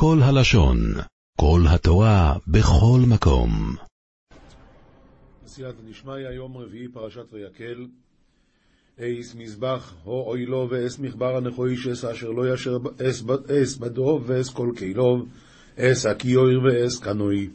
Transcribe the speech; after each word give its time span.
כל 0.00 0.18
הלשון, 0.22 0.78
כל 1.40 1.60
התורה, 1.68 2.34
בכל 2.46 3.00
מקום. 3.08 3.50
בסייעתא 5.44 5.78
דשמיא, 5.90 6.14
יום 6.14 6.56
רביעי, 6.56 6.88
פרשת 6.88 7.32
ויקל. 7.32 7.86
אייס 9.00 9.34
מזבח, 9.34 9.94
הו 10.04 10.22
אוי 10.22 10.46
לו 10.46 10.68
ואס 10.70 10.98
מחבר 10.98 11.36
הנכוישס, 11.36 12.04
אשר 12.04 12.30
לא 12.30 12.54
ישר 12.54 12.76
אס 13.50 13.76
בדוב 13.76 14.24
ואס 14.26 14.48
כל 14.48 14.70
קילוב, 14.76 15.26
אס 15.78 16.06
הקיור 16.06 16.46
ואס 16.64 16.98
קנוי. 16.98 17.48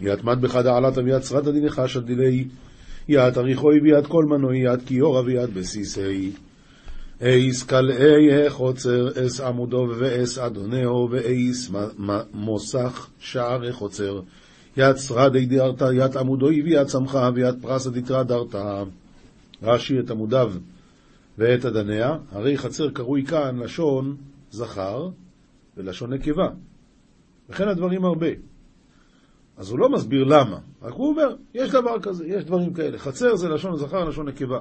יתמד 0.00 0.40
בחד 0.40 0.66
העלתא 0.66 1.00
ויד 1.00 1.22
שרתא 1.22 1.50
דנחשא 1.50 2.00
דילי, 2.00 2.48
יד 3.08 3.38
אריכוי 3.38 3.80
ויד 3.80 4.06
כל 4.06 4.24
מנוי, 4.24 4.58
יד 4.58 4.82
קיורא 4.86 5.20
ויד 5.20 5.54
בסיסי. 5.54 6.32
אייס 7.20 7.62
קלעי 7.62 8.46
החוצר, 8.46 9.26
אס 9.26 9.40
עמודו 9.40 9.86
ואס 9.98 10.38
אדונהו, 10.38 11.08
ואייס 11.10 11.70
מוסך 12.34 13.08
שער 13.18 13.68
החוצר. 13.68 14.20
יד 14.76 14.96
שרדי 14.96 15.46
דרתא, 15.46 15.88
יד 15.94 16.16
עמודוי 16.16 16.62
ויד 16.62 16.86
צמחה, 16.86 17.30
ויד 17.34 17.54
פרסא 17.62 17.90
דתרא 17.90 18.22
דרתא. 18.22 18.84
רש"י 19.62 20.00
את 20.00 20.10
עמודיו 20.10 20.52
ואת 21.38 21.64
אדניה, 21.64 22.16
הרי 22.32 22.58
חצר 22.58 22.90
קרוי 22.90 23.24
כאן 23.24 23.58
לשון 23.58 24.16
זכר 24.50 25.08
ולשון 25.76 26.12
נקבה. 26.12 26.48
וכן 27.48 27.68
הדברים 27.68 28.04
הרבה. 28.04 28.26
אז 29.56 29.70
הוא 29.70 29.78
לא 29.78 29.88
מסביר 29.88 30.24
למה, 30.24 30.58
רק 30.82 30.92
הוא 30.92 31.08
אומר, 31.08 31.34
יש 31.54 31.70
דבר 31.70 32.00
כזה, 32.00 32.26
יש 32.26 32.44
דברים 32.44 32.74
כאלה. 32.74 32.98
חצר 32.98 33.36
זה 33.36 33.48
לשון 33.48 33.76
זכר, 33.76 34.04
לשון 34.04 34.28
נקבה. 34.28 34.58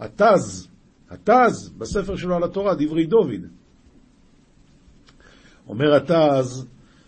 התז, 0.00 0.68
התז, 1.10 1.72
בספר 1.78 2.16
שלו 2.16 2.36
על 2.36 2.44
התורה, 2.44 2.74
דברי 2.74 3.06
דוד. 3.06 3.40
אומר 5.68 5.96
התז 5.96 6.66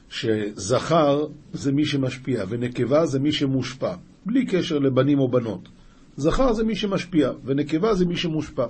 שזכר 0.08 1.26
זה 1.52 1.72
מי 1.72 1.84
שמשפיע, 1.84 2.44
ונקבה 2.48 3.06
זה 3.06 3.18
מי 3.20 3.32
שמושפע, 3.32 3.94
בלי 4.26 4.46
קשר 4.46 4.78
לבנים 4.78 5.18
או 5.18 5.30
בנות. 5.30 5.68
זכר 6.16 6.52
זה 6.52 6.64
מי 6.64 6.76
שמשפיע, 6.76 7.30
ונקבה 7.44 7.94
זה 7.94 8.06
מי 8.06 8.16
שמושפע. 8.16 8.66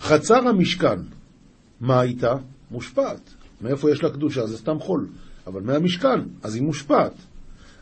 חצר 0.00 0.48
המשכן, 0.48 1.00
מה 1.80 2.00
הייתה? 2.00 2.34
מושפעת. 2.70 3.34
מאיפה 3.60 3.90
יש 3.90 4.02
לה 4.02 4.10
קדושה? 4.10 4.46
זה 4.46 4.58
סתם 4.58 4.78
חול. 4.78 5.08
אבל 5.46 5.62
מהמשכן, 5.62 6.20
אז 6.42 6.54
היא 6.54 6.62
מושפעת. 6.62 7.12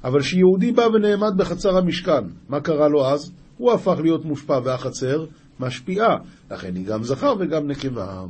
אבל 0.05 0.21
כשיהודי 0.21 0.73
בא 0.73 0.83
ונעמד 0.83 1.33
בחצר 1.37 1.79
המשכן, 1.79 2.25
מה 2.49 2.61
קרה 2.61 2.89
לו 2.89 3.07
אז? 3.07 3.33
הוא 3.59 3.73
הפך 3.73 3.99
להיות 4.03 4.25
מושפע, 4.25 4.61
והחצר 4.65 5.25
משפיעה. 5.61 6.17
לכן 6.51 6.75
היא 6.75 6.87
גם 6.87 7.05
זכר 7.05 7.35
וגם 7.39 7.67
נקבה. 7.67 8.25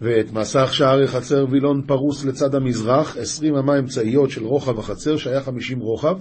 ואת 0.00 0.32
מסך 0.32 0.74
שערי 0.74 1.08
חצר 1.08 1.46
וילון 1.50 1.82
פרוס 1.82 2.24
לצד 2.24 2.54
המזרח, 2.54 3.16
עשרים 3.16 3.56
אמה 3.56 3.78
אמצעיות 3.78 4.30
של 4.30 4.44
רוחב 4.44 4.78
החצר, 4.78 5.16
שהיה 5.16 5.40
חמישים 5.40 5.78
רוחב, 5.78 6.18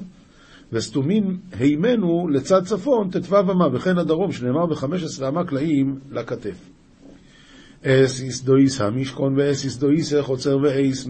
וסתומים 0.72 1.38
הימנו 1.60 2.28
לצד 2.28 2.64
צפון 2.66 3.10
ט"ו 3.10 3.40
אמה, 3.40 3.68
וכן 3.74 3.98
הדרום, 3.98 4.32
שנאמר 4.32 4.66
בחמש 4.66 5.04
עשרה 5.04 5.28
אמה 5.28 5.44
קלעים 5.44 6.00
לכתף. 6.12 6.70
אס 7.86 8.22
איסדויס 8.22 8.82
המשכון 8.82 9.36
ואס 9.38 9.64
איסדויס 9.66 10.14
חוצר 10.22 10.58
ואיס 10.64 11.08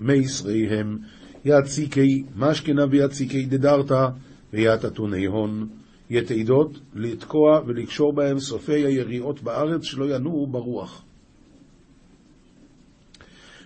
מייסרי 0.00 0.68
הם 0.70 0.98
יציקי 1.44 2.22
משכנה 2.36 2.84
ויציקי 2.90 3.46
דדרתא 3.46 4.06
ויתתוני 4.52 5.26
הון 5.26 5.68
יתעידות 6.12 6.78
לתקוע 6.94 7.60
ולקשור 7.66 8.12
בהם 8.12 8.38
סופי 8.38 8.72
היריעות 8.86 9.42
בארץ 9.42 9.84
שלא 9.84 10.14
ינועו 10.14 10.46
ברוח. 10.46 11.04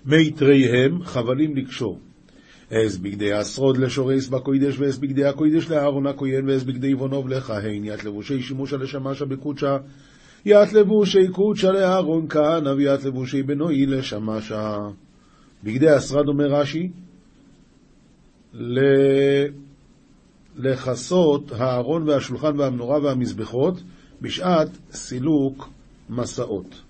מיתריהם 0.04 1.02
חבלים 1.02 1.56
לקשור 1.56 2.00
אס 2.72 2.96
בגדי 2.96 3.32
השרוד 3.32 3.76
לשורס 3.76 4.28
בקוידש, 4.28 4.78
ואס 4.78 4.98
בגדי 4.98 5.24
הקוידש 5.24 5.70
לאהרון 5.70 6.06
הכהן, 6.06 6.48
ואס 6.48 6.62
בגדי 6.62 6.94
בונוב 6.94 7.28
לכהן, 7.28 7.84
ית 7.84 8.04
לבושי 8.04 8.42
שימושה 8.42 8.76
לשמשה 8.76 9.24
בקודשה, 9.24 9.76
ית 10.46 10.72
לבושי 10.72 11.28
קודשה 11.28 11.72
לאהרון 11.72 12.26
כהנא, 12.28 12.68
וית 12.68 13.04
לבושי 13.04 13.42
בנוי 13.42 13.86
לשמשה. 13.86 14.78
בגדי 15.64 15.90
השרד 15.90 16.28
אומר 16.28 16.46
רש"י, 16.46 16.90
לכסות 20.56 21.52
הארון 21.52 22.08
והשולחן 22.08 22.60
והמנורה 22.60 22.98
והמזבחות 23.02 23.82
בשעת 24.20 24.68
סילוק 24.90 25.68
מסעות. 26.10 26.82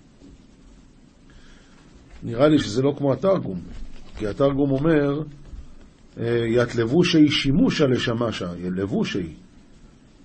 נראה 2.23 2.47
לי 2.47 2.59
שזה 2.59 2.81
לא 2.81 2.93
כמו 2.97 3.13
התרגום, 3.13 3.59
כי 4.17 4.27
התרגום 4.27 4.71
אומר 4.71 5.23
ית 6.47 6.75
לבושי 6.75 7.29
שימושה 7.29 7.85
לשמשה, 7.85 8.53
לבושי. 8.75 9.33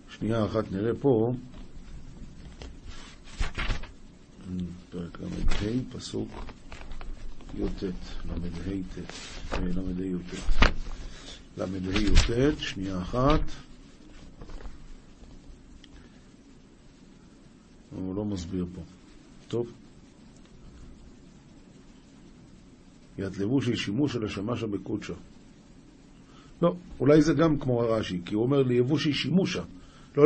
שנייה 0.09 0.45
אחת 0.45 0.73
נראה 0.73 0.95
פה, 1.01 1.33
פרק 4.91 5.21
ל"ה, 5.21 5.97
פסוק 5.99 6.29
י"ט, 7.59 7.85
ל"ה 8.25 8.75
י"ט, 10.05 10.33
ל"ה 11.59 11.65
י"ט, 11.99 12.59
שנייה 12.59 13.03
אחת. 13.03 13.41
הוא 17.91 18.15
לא 18.15 18.25
מסביר 18.25 18.67
פה. 18.75 18.81
טוב. 19.49 19.73
יד 23.19 23.37
לבושי 23.37 23.77
שימושה 23.77 24.19
לשמשה 24.19 24.67
בקודשה. 24.67 25.15
לא, 26.63 26.75
אולי 27.01 27.23
זה 27.23 27.35
גם 27.35 27.59
כמו 27.59 27.79
רש"י, 27.79 28.21
כי 28.25 28.35
הוא 28.35 28.43
אומר 28.43 28.63
ליבושי 28.63 29.13
שימושה. 29.13 29.63
לא 30.17 30.25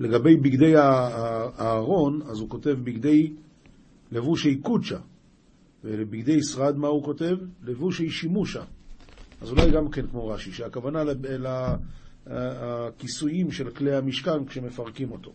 לגבי 0.00 0.36
בגדי 0.36 0.76
הארון, 0.76 2.22
אז 2.22 2.40
הוא 2.40 2.48
כותב 2.48 2.76
בגדי 2.84 3.32
לבושי 4.12 4.56
קודשה. 4.56 4.98
ולבגדי 5.84 6.42
שרד 6.42 6.76
מה 6.76 6.88
הוא 6.88 7.04
כותב? 7.04 7.36
לבושי 7.62 8.10
שימושה. 8.10 8.64
אז 9.42 9.50
אולי 9.50 9.70
גם 9.70 9.88
כן 9.88 10.06
כמו 10.06 10.28
רש"י, 10.28 10.52
שהכוונה 10.52 11.02
לכיסויים 12.26 13.50
של 13.50 13.70
כלי 13.70 13.94
המשכן 13.94 14.44
כשמפרקים 14.44 15.10
אותו. 15.10 15.32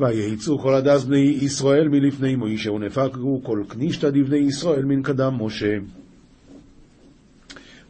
ויעצו 0.00 0.58
כל 0.58 0.74
הדס 0.74 1.04
בני 1.04 1.18
ישראל 1.18 1.88
מלפני 1.88 2.36
מוישה, 2.36 2.72
ונפקו 2.72 3.40
כל 3.42 3.62
כנישתא 3.68 4.10
דבני 4.10 4.38
ישראל 4.38 4.84
מן 4.84 5.02
קדם 5.02 5.34
משה. 5.40 5.78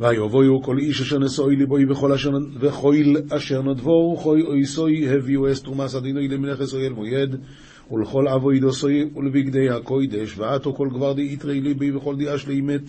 ויבואו 0.00 0.62
כל 0.62 0.78
איש 0.78 1.00
אשר 1.00 1.18
נשואי 1.18 1.56
ליבוי 1.56 1.90
וכל 1.90 2.12
אשר 3.30 3.62
נדבו 3.62 4.16
חוי 4.16 4.42
אויסוי 4.42 5.08
הביאו 5.08 5.52
אס 5.52 5.62
תרומס 5.62 5.94
הדינוי 5.94 6.28
למלאכס 6.28 6.74
אויל 6.74 6.92
מויד 6.92 7.36
ולכל 7.90 8.28
אבוידוסוי 8.28 9.10
ולבגדי 9.16 9.70
הקוידש 9.70 10.38
ועתו 10.38 10.74
כל 10.74 10.88
גבר 10.88 11.12
די 11.12 11.32
יתרי 11.32 11.60
ליבי 11.60 11.92
וכל 11.92 12.16
די 12.16 12.34
אשלימת 12.34 12.82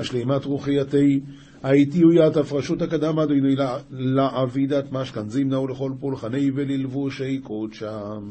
אשלימת 0.00 0.44
רוחייתי 0.44 1.20
הייתיו 1.62 2.12
ית 2.12 2.36
הפרשות 2.36 2.82
הקדם 2.82 3.18
אדוני 3.18 3.56
לעבידת 3.90 4.92
משכן 4.92 5.28
זימנה 5.28 5.60
ולכל 5.60 5.92
פולחני 6.00 6.50
וללבושי 6.54 7.38
קודשם 7.38 8.22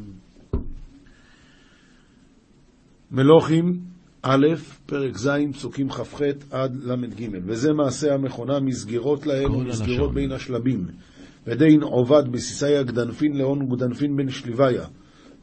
מלוכים 3.12 3.80
א', 4.22 4.48
פרק 4.86 5.18
ז', 5.18 5.30
פסוקים 5.54 5.90
כ"ח 5.90 6.22
עד 6.52 6.76
ל"ג, 6.84 7.28
וזה 7.46 7.74
מעשה 7.74 8.14
המכונה 8.14 8.60
מסגרות 8.60 9.28
להם 9.28 9.56
ומסגרות 9.56 10.14
בין 10.14 10.32
השלבים. 10.32 10.86
ודין 11.48 11.82
עובד 11.82 12.24
בסיסי 12.32 12.76
הגדנפין 12.76 13.38
להון 13.38 13.70
גדנפין 13.70 14.16
בן 14.16 14.30
שליביה. 14.30 14.86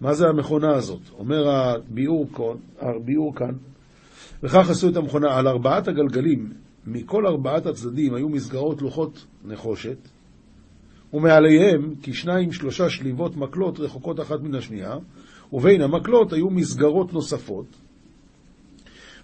מה 0.00 0.14
זה 0.14 0.26
המכונה 0.26 0.74
הזאת? 0.74 1.00
אומר 1.18 1.48
הביאור 1.48 2.26
כאן, 2.34 2.88
הביאור 2.88 3.34
כאן, 3.34 3.52
וכך 4.42 4.70
עשו 4.70 4.88
את 4.88 4.96
המכונה. 4.96 5.38
על 5.38 5.48
ארבעת 5.48 5.88
הגלגלים, 5.88 6.52
מכל 6.86 7.26
ארבעת 7.26 7.66
הצדדים 7.66 8.14
היו 8.14 8.28
מסגרות 8.28 8.82
לוחות 8.82 9.26
נחושת, 9.44 9.98
ומעליהם 11.12 11.94
כשניים 12.02 12.52
שלושה 12.52 12.90
שליבות 12.90 13.36
מקלות 13.36 13.80
רחוקות 13.80 14.20
אחת 14.20 14.40
מן 14.40 14.54
השנייה, 14.54 14.94
ובין 15.52 15.82
המקלות 15.82 16.32
היו 16.32 16.50
מסגרות 16.50 17.12
נוספות, 17.12 17.66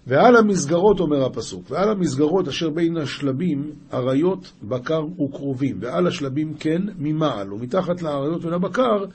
ועל 0.07 0.35
המסגרות, 0.35 0.99
אומר 0.99 1.25
הפסוק, 1.25 1.71
ועל 1.71 1.89
המסגרות 1.89 2.47
אשר 2.47 2.69
בין 2.69 2.97
השלבים, 2.97 3.71
אריות, 3.93 4.53
בקר 4.63 5.05
וכרובים, 5.05 5.77
ועל 5.81 6.07
השלבים 6.07 6.53
כן 6.53 6.81
ממעל, 6.97 7.53
ומתחת 7.53 8.01
לאריות 8.01 8.45
ולבקר, 8.45 9.05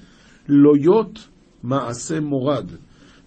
לויות 0.49 1.28
מעשה 1.62 2.20
מורד. 2.20 2.70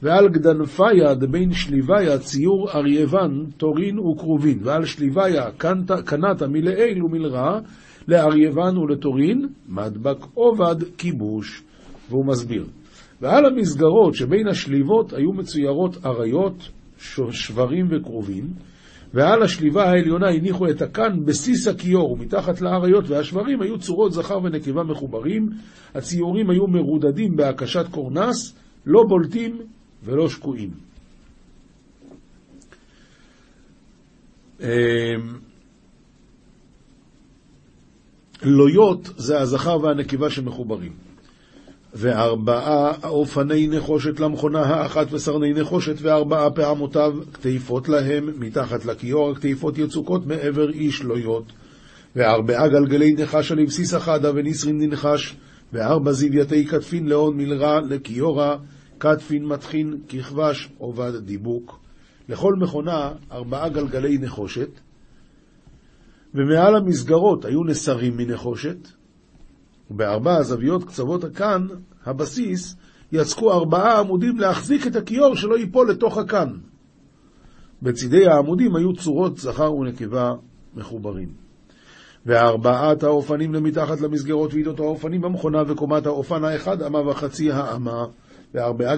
ועל 0.01 0.29
גדנפיה 0.29 1.13
דבין 1.13 1.51
שליביה 1.51 2.19
ציור 2.19 2.71
ארייבן, 2.71 3.45
תורין 3.57 3.99
וכרובין, 3.99 4.59
ועל 4.63 4.85
שליביה 4.85 5.51
קנת 6.05 6.43
מלעיל 6.43 7.03
ומלרע, 7.03 7.59
לארייבן 8.07 8.77
ולתורין, 8.77 9.47
מדבק 9.69 10.17
עובד 10.33 10.75
כיבוש. 10.97 11.63
והוא 12.09 12.25
מסביר. 12.25 12.65
ועל 13.21 13.45
המסגרות 13.45 14.15
שבין 14.15 14.47
השליבות 14.47 15.13
היו 15.13 15.33
מצוירות 15.33 16.05
אריות, 16.05 16.69
שברים 17.31 17.87
וכרובים, 17.89 18.43
ועל 19.13 19.43
השליבה 19.43 19.83
העליונה 19.83 20.29
הניחו 20.29 20.67
את 20.69 20.81
הקן 20.81 21.25
בסיס 21.25 21.67
הכיור, 21.67 22.11
ומתחת 22.11 22.61
לאריות 22.61 23.09
והשברים 23.09 23.61
היו 23.61 23.79
צורות 23.79 24.13
זכר 24.13 24.39
ונקבה 24.43 24.83
מחוברים, 24.83 25.49
הציורים 25.95 26.49
היו 26.49 26.67
מרודדים 26.67 27.35
בהקשת 27.35 27.85
קורנס, 27.91 28.55
לא 28.85 29.03
בולטים 29.09 29.57
ולא 30.03 30.29
שקועים. 30.29 30.69
אמ, 34.61 34.67
לויות 38.43 39.09
זה 39.17 39.39
הזכר 39.39 39.79
והנקבה 39.81 40.29
שמחוברים. 40.29 40.91
וארבעה 41.93 42.93
אופני 43.03 43.67
נחושת 43.67 44.19
למכונה 44.19 44.59
האחת 44.59 45.13
וסרני 45.13 45.53
נחושת, 45.53 45.95
וארבעה 46.01 46.51
פעמותיו 46.51 47.13
כתיפות 47.33 47.89
להם, 47.89 48.29
מתחת 48.39 48.85
לכיור 48.85 49.31
הכתיפות 49.31 49.77
יצוקות 49.77 50.25
מעבר 50.25 50.69
איש 50.69 51.01
לויות. 51.01 51.43
וארבעה 52.15 52.67
גלגלי 52.67 53.13
נחש 53.13 53.51
על 53.51 53.65
בסיס 53.65 53.93
החדה 53.93 54.31
וניסרין 54.35 54.77
ננחש, 54.77 55.35
וארבע 55.73 56.11
זיוויתי 56.11 56.65
כתפין 56.65 57.07
לאון 57.07 57.37
מלרע 57.37 57.79
לכיורה, 57.89 58.57
כתפין 59.01 59.45
מתחין 59.45 59.97
ככבש 60.09 60.69
עובד 60.77 61.15
דיבוק. 61.15 61.79
לכל 62.29 62.53
מכונה 62.55 63.11
ארבעה 63.31 63.69
גלגלי 63.69 64.17
נחושת, 64.17 64.69
ומעל 66.33 66.75
המסגרות 66.75 67.45
היו 67.45 67.63
נסרים 67.63 68.17
מנחושת, 68.17 68.77
ובארבע 69.91 70.35
הזוויות 70.35 70.83
קצוות 70.83 71.23
הקן, 71.23 71.67
הבסיס, 72.05 72.75
יצקו 73.11 73.51
ארבעה 73.51 73.99
עמודים 73.99 74.37
להחזיק 74.37 74.87
את 74.87 74.95
הכיור 74.95 75.35
שלא 75.35 75.57
ייפול 75.57 75.91
לתוך 75.91 76.17
הקן. 76.17 76.49
בצידי 77.81 78.27
העמודים 78.27 78.75
היו 78.75 78.93
צורות 78.93 79.37
זכר 79.37 79.73
ונקבה 79.73 80.31
מחוברים. 80.75 81.29
וארבעת 82.25 83.03
האופנים 83.03 83.53
למתחת 83.53 84.01
למסגרות 84.01 84.53
ועידות 84.53 84.79
האופנים 84.79 85.21
במכונה 85.21 85.63
וקומת 85.67 86.05
האופן 86.05 86.43
האחד 86.43 86.81
אמה 86.81 87.09
וחצי 87.09 87.51
האמה 87.51 88.05
וארבעה 88.53 88.95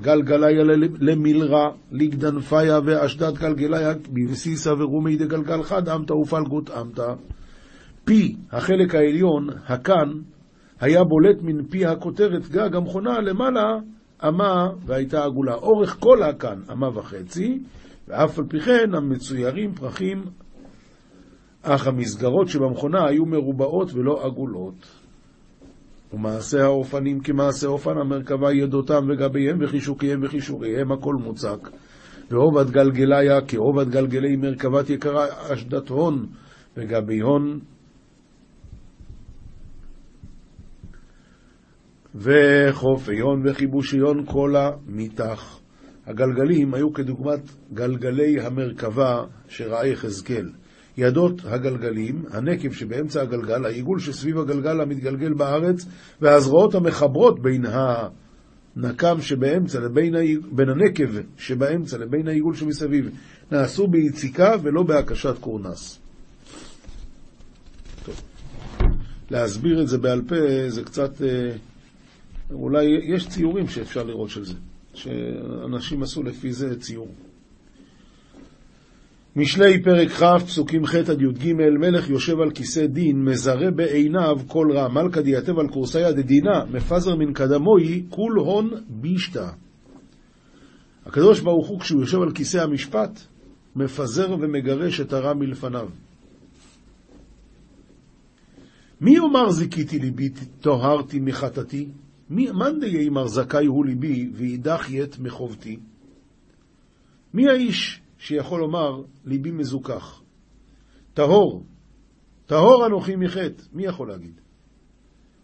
גלגליה 0.00 0.52
למלרע, 1.00 1.70
לגדנפיה 1.92 2.80
ואשדת 2.84 3.38
גלגליה 3.38 3.92
בבסיסה 4.12 4.72
ורומי 4.78 5.16
דגלגל 5.16 5.62
חד 5.62 5.88
אמתא 5.88 6.12
ופלגות 6.12 6.70
אמתא. 6.70 7.14
פי 8.04 8.36
החלק 8.52 8.94
העליון, 8.94 9.48
הכאן, 9.66 10.12
היה 10.80 11.04
בולט 11.04 11.42
מן 11.42 11.64
פי 11.64 11.86
הכותרת 11.86 12.48
גג 12.48 12.76
המכונה 12.76 13.20
למעלה 13.20 13.78
אמה 14.28 14.68
והייתה 14.86 15.24
עגולה. 15.24 15.54
אורך 15.54 15.96
כל 16.00 16.22
הכאן 16.22 16.60
אמה 16.72 16.98
וחצי, 16.98 17.58
ואף 18.08 18.38
על 18.38 18.44
פי 18.48 18.60
כן 18.60 18.94
המצוירים 18.94 19.74
פרחים, 19.74 20.24
אך 21.62 21.86
המסגרות 21.86 22.48
שבמכונה 22.48 23.08
היו 23.08 23.26
מרובעות 23.26 23.94
ולא 23.94 24.26
עגולות. 24.26 24.95
ומעשה 26.12 26.64
האופנים 26.64 27.20
כמעשה 27.20 27.66
אופן 27.66 27.98
המרכבה 27.98 28.52
ידותם 28.52 29.06
וגביהם 29.08 29.58
וחישוקיהם 29.60 30.20
וחישוריהם 30.22 30.92
הכל 30.92 31.14
מוצק. 31.14 31.68
ועובד 32.30 32.70
גלגליה 32.70 33.40
כעובד 33.48 33.90
גלגלי 33.90 34.36
מרכבת 34.36 34.90
יקרה 34.90 35.26
אשדת 35.52 35.88
הון 35.88 36.26
וגבי 36.76 37.20
הון 37.20 37.60
וחופיון 42.14 43.42
וחיבושיון 43.44 44.26
כל 44.26 44.54
המתח. 44.56 45.60
הגלגלים 46.06 46.74
היו 46.74 46.92
כדוגמת 46.92 47.40
גלגלי 47.72 48.40
המרכבה 48.40 49.24
שראה 49.48 49.86
יחזקאל. 49.86 50.48
ידות 50.96 51.40
הגלגלים, 51.44 52.24
הנקב 52.30 52.72
שבאמצע 52.72 53.22
הגלגל, 53.22 53.64
העיגול 53.64 53.98
שסביב 53.98 54.38
הגלגל 54.38 54.80
המתגלגל 54.80 55.32
בארץ, 55.32 55.86
והזרועות 56.20 56.74
המחברות 56.74 57.42
בין 57.42 57.64
הנקם 57.66 59.20
שבאמצע 59.20 59.80
לבין 59.80 60.14
בין 60.52 60.68
הנקב 60.68 61.08
שבאמצע 61.36 61.98
לבין 61.98 62.28
העיגול 62.28 62.54
שמסביב, 62.54 63.10
נעשו 63.52 63.86
ביציקה 63.86 64.54
ולא 64.62 64.82
בהקשת 64.82 65.38
קורנס. 65.40 66.00
להסביר 69.30 69.82
את 69.82 69.88
זה 69.88 69.98
בעל 69.98 70.22
פה 70.28 70.34
זה 70.68 70.84
קצת... 70.84 71.22
אה, 71.22 71.56
אולי 72.50 72.84
יש 73.14 73.28
ציורים 73.28 73.68
שאפשר 73.68 74.02
לראות 74.02 74.30
של 74.30 74.44
זה, 74.44 74.54
שאנשים 74.94 76.02
עשו 76.02 76.22
לפי 76.22 76.52
זה 76.52 76.80
ציור. 76.80 77.08
משלי 79.36 79.82
פרק 79.82 80.08
כ', 80.08 80.42
פסוקים 80.46 80.86
ח' 80.86 80.94
עד 80.94 81.22
י"ג, 81.22 81.52
מלך 81.52 82.10
יושב 82.10 82.40
על 82.40 82.50
כיסא 82.50 82.86
דין, 82.86 83.24
מזרה 83.24 83.70
בעיניו 83.70 84.36
כל 84.46 84.68
רע, 84.72 84.88
מלכה 84.88 85.22
דיאטב 85.22 85.58
על 85.58 85.68
קורסיה 85.68 86.12
דדינה, 86.12 86.64
מפזר 86.72 87.16
מן 87.16 87.32
קדמוי, 87.32 88.04
כול 88.10 88.38
הון 88.38 88.70
בישתא. 88.88 89.48
הקדוש 91.06 91.40
ברוך 91.40 91.68
הוא, 91.68 91.80
כשהוא 91.80 92.00
יושב 92.00 92.22
על 92.22 92.32
כיסא 92.32 92.58
המשפט, 92.58 93.20
מפזר 93.76 94.36
ומגרש 94.40 95.00
את 95.00 95.12
הרע 95.12 95.34
מלפניו. 95.34 95.88
מי 99.00 99.14
יאמר 99.14 99.50
זיכיתי 99.50 99.98
ליבי, 99.98 100.28
טהרתי 100.60 101.20
מחטאתי? 101.20 101.88
מאן 102.30 102.80
דיימר 102.80 103.26
זכאי 103.26 103.66
הוא 103.66 103.86
ליבי, 103.86 104.30
ואידך 104.34 104.90
ית 104.90 105.18
מחובתי? 105.18 105.76
מי 107.34 107.48
האיש 107.48 108.00
שיכול 108.18 108.60
לומר, 108.60 109.02
ליבי 109.24 109.50
מזוכח. 109.50 110.22
טהור, 111.14 111.66
טהור 112.46 112.86
אנוכי 112.86 113.16
מחטא, 113.16 113.62
מי 113.72 113.84
יכול 113.84 114.08
להגיד? 114.08 114.40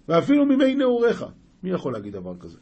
ואפילו 0.08 0.44
ממי 0.44 0.74
נעוריך, 0.74 1.24
מי 1.62 1.70
יכול 1.70 1.92
להגיד 1.92 2.12
דבר 2.12 2.36
כזה? 2.40 2.58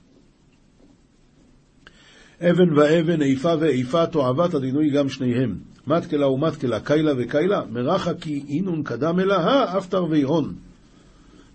אבן 2.41 2.79
ואבן, 2.79 3.23
איפה 3.23 3.49
ואיפה, 3.61 4.07
תועבת 4.07 4.55
הדינוי 4.55 4.91
גם 4.91 5.09
שניהם. 5.09 5.59
מתקלה 5.87 6.29
ומתקלה, 6.29 6.81
קיילה 6.81 7.13
וקיילה, 7.19 7.65
מרחה 7.71 8.15
כי 8.15 8.45
אינון 8.49 8.83
קדם 8.83 9.21
אלה, 9.21 9.79
אף 9.79 9.89
תרבי 9.89 10.23
הון. 10.23 10.55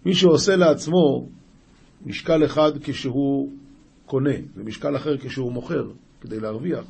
מי 0.06 0.13
שעושה 0.13 0.56
לעצמו 0.56 1.30
משקל 2.06 2.46
אחד 2.46 2.72
כשהוא 2.81 3.52
קונה, 4.06 4.36
ומשקל 4.56 4.96
אחר 4.96 5.18
כשהוא 5.18 5.52
מוכר, 5.52 5.92
כדי 6.22 6.40
להרוויח, 6.40 6.86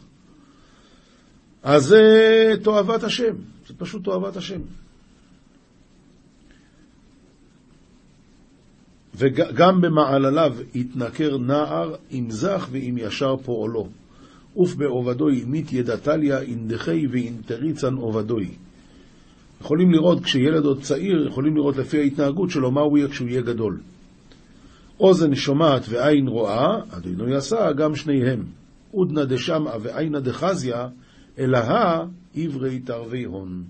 אז 1.66 1.84
זה 1.84 2.04
תועבת 2.64 3.04
השם, 3.04 3.36
זה 3.68 3.74
פשוט 3.78 4.04
תועבת 4.04 4.38
השם. 4.38 4.62
וגם 9.16 9.82
במעלליו 9.82 10.56
יתנכר 10.74 11.38
נער, 11.38 11.96
אם 12.12 12.26
זך 12.30 12.68
ואם 12.72 12.96
ישר 12.98 13.36
פועלו. 13.38 13.88
אוף 14.56 14.76
בעובדוי 14.76 15.44
מית 15.48 15.74
ידתליה 15.74 16.40
אינדחי 16.40 17.08
ואינטריצן 17.08 17.94
עובדוי. 17.94 18.50
יכולים 19.62 19.92
לראות, 19.92 20.24
כשילד 20.24 20.66
עוד 20.66 20.82
צעיר, 20.82 21.28
יכולים 21.28 21.56
לראות 21.56 21.78
לפי 21.78 22.00
ההתנהגות 22.00 22.50
שלו 22.50 22.72
מה 22.72 22.82
הוא 22.82 22.98
יהיה 22.98 23.10
כשהוא 23.10 23.28
יהיה 23.28 23.42
גדול. 23.42 23.80
אוזן 25.00 25.36
שומעת 25.36 25.86
ועין 25.90 26.28
רואה, 26.28 26.78
אדוני 26.90 27.36
עשה 27.36 27.72
גם 27.72 27.96
שניהם. 27.96 28.44
עודנא 28.92 29.24
דשמעה 29.24 29.78
ועינא 29.82 30.20
דחזיה, 30.20 30.88
אלא 31.38 31.60
עברי 32.36 32.80
תרבי 32.80 33.24
הון. 33.24 33.64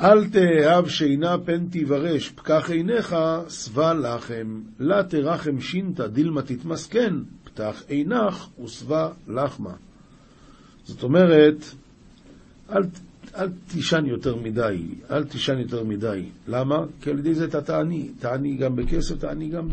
אל 0.00 0.28
תאהב 0.28 0.88
שינה 0.88 1.38
פן 1.38 1.66
תיוורש, 1.66 2.30
פקח 2.30 2.70
עיניך, 2.70 3.16
שבע 3.48 3.94
לחם. 3.94 4.60
לא 4.78 5.02
תרחם 5.02 5.60
שינתא 5.60 6.06
דילמא 6.06 6.42
תתמסכן, 6.42 7.14
פתח 7.44 7.82
עינך 7.88 8.48
ושבע 8.64 9.08
לחמא. 9.28 9.74
זאת 10.84 11.02
אומרת, 11.02 11.64
אל, 12.70 12.82
אל 13.36 13.48
תישן 13.72 14.06
יותר 14.06 14.36
מדי, 14.36 14.88
אל 15.10 15.24
תישן 15.24 15.58
יותר 15.58 15.84
מדי. 15.84 16.24
למה? 16.48 16.76
כי 17.00 17.10
על 17.10 17.18
ידי 17.18 17.34
זה 17.34 17.44
אתה 17.44 17.62
תעני. 17.62 18.10
תעני 18.18 18.56
גם 18.56 18.76
בכסף, 18.76 19.18
תעני 19.18 19.48
גם 19.48 19.68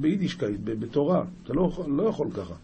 ביידישקייט, 0.00 0.60
בתורה. 0.64 1.24
אתה 1.44 1.52
לא, 1.52 1.84
לא 1.88 2.02
יכול 2.02 2.30
ככה. 2.30 2.54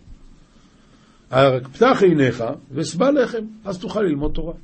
רק 1.32 1.68
פתח 1.68 1.98
עיניך 2.02 2.44
ושבע 2.70 3.10
לחם, 3.10 3.44
אז 3.64 3.78
תוכל 3.78 4.00
ללמוד 4.02 4.32
תורה. 4.32 4.54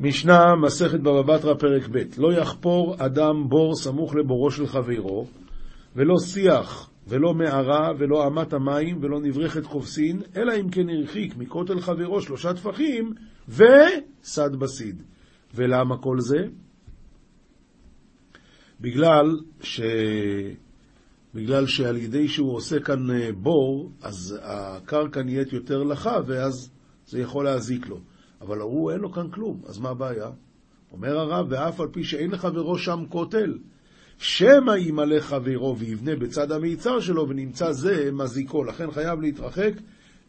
משנה, 0.00 0.56
מסכת 0.56 1.00
בבא 1.00 1.22
בתרא, 1.22 1.54
פרק 1.54 1.88
ב' 1.88 1.98
לא 2.18 2.32
יחפור 2.32 2.96
אדם 2.98 3.48
בור 3.48 3.74
סמוך 3.74 4.14
לבורו 4.14 4.50
של 4.50 4.66
חברו, 4.66 5.26
ולא 5.96 6.14
שיח, 6.18 6.90
ולא 7.08 7.34
מערה, 7.34 7.92
ולא 7.98 8.26
אמת 8.26 8.52
המים, 8.52 8.98
ולא 9.00 9.20
נברכת 9.20 9.64
חופסין, 9.64 10.22
אלא 10.36 10.52
אם 10.60 10.70
כן 10.70 10.88
הרחיק 10.88 11.36
מכותל 11.36 11.80
חברו 11.80 12.20
שלושה 12.20 12.54
טפחים, 12.54 13.14
וסד 13.48 14.56
בסיד. 14.56 15.02
ולמה 15.54 15.98
כל 15.98 16.20
זה? 16.20 16.38
בגלל 18.80 19.38
ש... 19.62 19.80
בגלל 21.34 21.66
שעל 21.66 21.96
ידי 21.96 22.28
שהוא 22.28 22.54
עושה 22.54 22.80
כאן 22.80 23.10
אה, 23.10 23.32
בור, 23.32 23.92
אז 24.02 24.38
הקרקע 24.42 25.22
נהיית 25.22 25.52
יותר 25.52 25.82
לחה, 25.82 26.18
ואז 26.26 26.70
זה 27.06 27.20
יכול 27.20 27.44
להזיק 27.44 27.86
לו. 27.86 28.00
אבל 28.40 28.60
ההוא 28.60 28.92
אין 28.92 29.00
לו 29.00 29.12
כאן 29.12 29.30
כלום, 29.30 29.60
אז 29.66 29.78
מה 29.78 29.88
הבעיה? 29.88 30.30
אומר 30.92 31.18
הרב, 31.18 31.46
ואף 31.50 31.80
על 31.80 31.88
פי 31.92 32.04
שאין 32.04 32.30
לחברו 32.30 32.78
שם 32.78 33.04
כותל, 33.08 33.58
שמא 34.18 34.72
ימלא 34.76 35.20
חברו 35.20 35.78
ויבנה 35.78 36.16
בצד 36.16 36.52
המיצר 36.52 37.00
שלו 37.00 37.28
ונמצא 37.28 37.72
זה 37.72 38.10
מזיקו. 38.12 38.64
לכן 38.64 38.90
חייב 38.90 39.20
להתרחק 39.20 39.72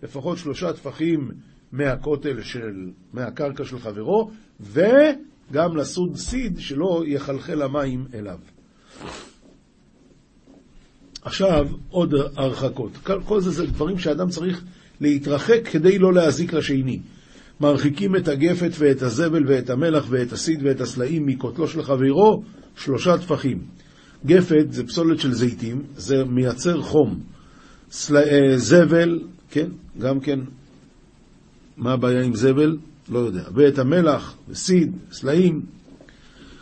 לפחות 0.03 0.37
שלושה 0.37 0.73
טפחים 0.73 1.31
מהכותל 1.71 2.41
של, 2.41 2.91
מהקרקע 3.13 3.65
של 3.65 3.79
חברו, 3.79 4.31
וגם 4.59 5.77
לסוד 5.77 6.15
סיד 6.15 6.59
שלא 6.59 7.03
יחלחל 7.05 7.61
המים 7.61 8.05
אליו. 8.13 8.39
עכשיו, 11.21 11.67
עוד 11.89 12.13
הרחקות. 12.35 12.91
כל 13.25 13.41
זה 13.41 13.51
זה 13.51 13.65
דברים 13.65 13.97
שאדם 13.97 14.29
צריך 14.29 14.63
להתרחק 15.01 15.67
כדי 15.71 15.99
לא 15.99 16.13
להזיק 16.13 16.53
לשני. 16.53 16.99
מרחיקים 17.61 18.15
את 18.15 18.27
הגפת 18.27 18.71
ואת 18.77 19.01
הזבל 19.01 19.43
ואת 19.47 19.69
המלח 19.69 20.05
ואת 20.09 20.31
הסיד 20.31 20.59
ואת 20.63 20.81
הסלעים 20.81 21.25
מכותלו 21.25 21.67
של 21.67 21.83
חברו, 21.83 22.43
שלושה 22.75 23.17
טפחים. 23.17 23.61
גפת 24.25 24.65
זה 24.69 24.83
פסולת 24.83 25.19
של 25.19 25.33
זיתים, 25.33 25.81
זה 25.95 26.23
מייצר 26.25 26.81
חום. 26.81 27.19
סל... 27.91 28.17
אה, 28.17 28.57
זבל, 28.57 29.19
כן, 29.49 29.67
גם 29.97 30.19
כן, 30.19 30.39
מה 31.77 31.93
הבעיה 31.93 32.21
עם 32.21 32.35
זבל? 32.35 32.77
לא 33.09 33.19
יודע. 33.19 33.43
ואת 33.55 33.79
המלח, 33.79 34.35
וסיד, 34.49 34.91
סלעים, 35.11 35.61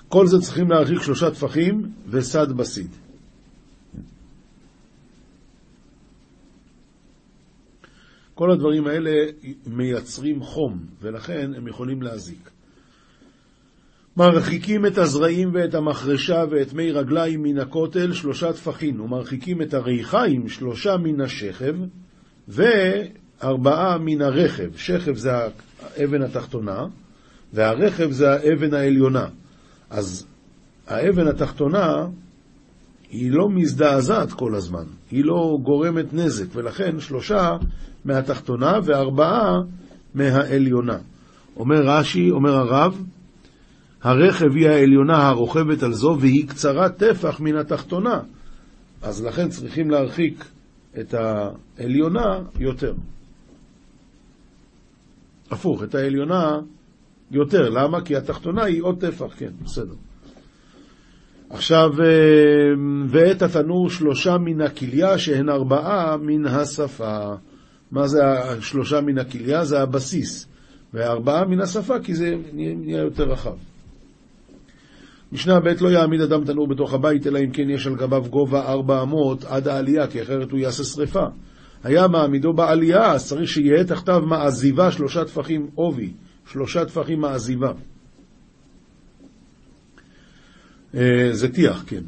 כל 0.08 0.28
זה 0.28 0.38
צריכים 0.40 0.70
להרחיק 0.70 1.02
שלושה 1.02 1.32
טפחים 1.32 1.86
וסד 2.10 2.52
בסיד. 2.52 2.88
כל 8.40 8.52
הדברים 8.52 8.88
האלה 8.88 9.12
מייצרים 9.68 10.44
חום, 10.44 10.80
ולכן 11.02 11.52
הם 11.58 11.68
יכולים 11.68 12.02
להזיק. 12.02 12.50
מרחיקים 14.18 14.86
את 14.86 14.98
הזרעים 14.98 15.50
ואת 15.54 15.76
המחרשה 15.76 16.44
ואת 16.52 16.74
מי 16.74 16.92
רגליים 16.92 17.44
מן 17.44 17.60
הכותל 17.60 18.14
שלושה 18.14 18.54
טפחים, 18.54 19.02
ומרחיקים 19.02 19.62
את 19.62 19.74
הריחיים 19.74 20.50
שלושה 20.50 20.98
מן 20.98 21.22
השכב, 21.22 21.76
וארבעה 22.48 23.98
מן 23.98 24.22
הרכב. 24.22 24.70
שכב 24.76 25.16
זה 25.16 25.32
האבן 25.82 26.22
התחתונה, 26.22 26.86
והרכב 27.54 28.12
זה 28.12 28.32
האבן 28.32 28.74
העליונה. 28.74 29.28
אז 29.90 30.26
האבן 30.88 31.28
התחתונה 31.28 32.08
היא 33.10 33.32
לא 33.32 33.50
מזדעזעת 33.50 34.34
כל 34.34 34.56
הזמן, 34.56 34.84
היא 35.12 35.26
לא 35.26 35.58
גורמת 35.64 36.14
נזק, 36.14 36.46
ולכן 36.56 37.00
שלושה 37.00 37.58
מהתחתונה 38.06 38.80
וארבעה 38.84 39.58
מהעליונה. 40.16 40.98
אומר 41.56 41.82
רש"י, 41.86 42.32
אומר 42.32 42.56
הרב, 42.56 43.04
הרכב 44.02 44.56
היא 44.56 44.70
העליונה 44.70 45.28
הרוכבת 45.28 45.84
על 45.84 45.94
זו 45.94 46.18
והיא 46.20 46.48
קצרת 46.48 46.98
טפח 46.98 47.40
מן 47.40 47.56
התחתונה. 47.56 48.20
אז 49.02 49.26
לכן 49.26 49.50
צריכים 49.50 49.92
להרחיק 49.92 50.46
את 51.00 51.14
העליונה 51.14 52.40
יותר. 52.60 52.94
הפוך, 55.52 55.84
את 55.84 55.96
העליונה 55.96 56.60
יותר. 57.32 57.70
למה? 57.70 58.02
כי 58.02 58.16
התחתונה 58.16 58.64
היא 58.64 58.82
עוד 58.82 59.00
טפח, 59.00 59.34
כן, 59.38 59.52
בסדר. 59.64 59.96
עכשיו, 61.50 61.90
אה, 62.04 62.08
ואת 63.08 63.42
התנור 63.42 63.90
שלושה 63.90 64.38
מן 64.38 64.62
הכליה 64.62 65.18
שהן 65.18 65.50
ארבעה 65.50 66.18
מן 66.18 66.46
השפה. 66.46 67.34
מה 67.92 68.08
זה 68.08 68.24
השלושה 68.24 69.02
מן 69.02 69.18
הכליה? 69.18 69.64
זה 69.64 69.82
הבסיס. 69.82 70.48
וארבעה 70.94 71.46
מן 71.46 71.62
השפה 71.62 72.00
כי 72.00 72.16
זה 72.16 72.36
נהיה 72.54 73.02
יותר 73.02 73.24
רחב. 73.24 73.56
משנה 75.32 75.60
ב' 75.60 75.68
לא 75.82 75.90
יעמיד 75.90 76.22
אדם 76.22 76.44
תנור 76.46 76.68
בתוך 76.68 76.94
הבית, 76.94 77.28
אלא 77.28 77.40
אם 77.40 77.52
כן 77.52 77.70
יש 77.70 77.88
על 77.88 77.96
גביו 77.96 78.24
גובה 78.30 78.72
ארבע 78.72 79.02
אמות 79.02 79.46
עד 79.46 79.68
העלייה, 79.68 80.08
כי 80.08 80.22
אחרת 80.22 80.52
הוא 80.52 80.60
יעשה 80.60 80.84
שרפה. 80.84 81.26
היה 81.84 82.08
מעמידו 82.08 82.54
בעלייה, 82.54 83.12
אז 83.12 83.28
צריך 83.28 83.50
שיהיה 83.50 83.84
תחתיו 83.84 84.22
מעזיבה 84.26 84.92
שלושה 84.92 85.26
טפחים 85.26 85.68
עובי, 85.76 86.12
שלושה 86.52 86.86
טפחים 86.86 87.22
מעזיבה. 87.22 87.72
אה, 90.96 91.30
זה 91.32 91.54
טיח, 91.54 91.84
כן. 91.88 92.02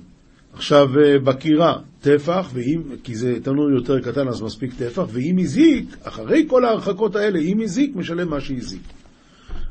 עכשיו, 0.54 0.88
אה, 1.04 1.20
בקירה, 1.20 1.80
טפח, 2.02 2.50
ואם, 2.54 2.82
כי 3.04 3.16
זה 3.16 3.40
תנור 3.44 3.72
יותר 3.78 4.00
קטן 4.00 4.28
אז 4.28 4.42
מספיק 4.42 4.74
טפח, 4.74 5.04
ואם 5.12 5.36
הזיק, 5.40 5.96
אחרי 6.04 6.46
כל 6.48 6.66
ההרחקות 6.66 7.16
האלה, 7.16 7.40
אם 7.40 7.62
הזיק, 7.62 7.96
משלם 7.96 8.30
מה 8.30 8.42
שהזיק. 8.42 8.82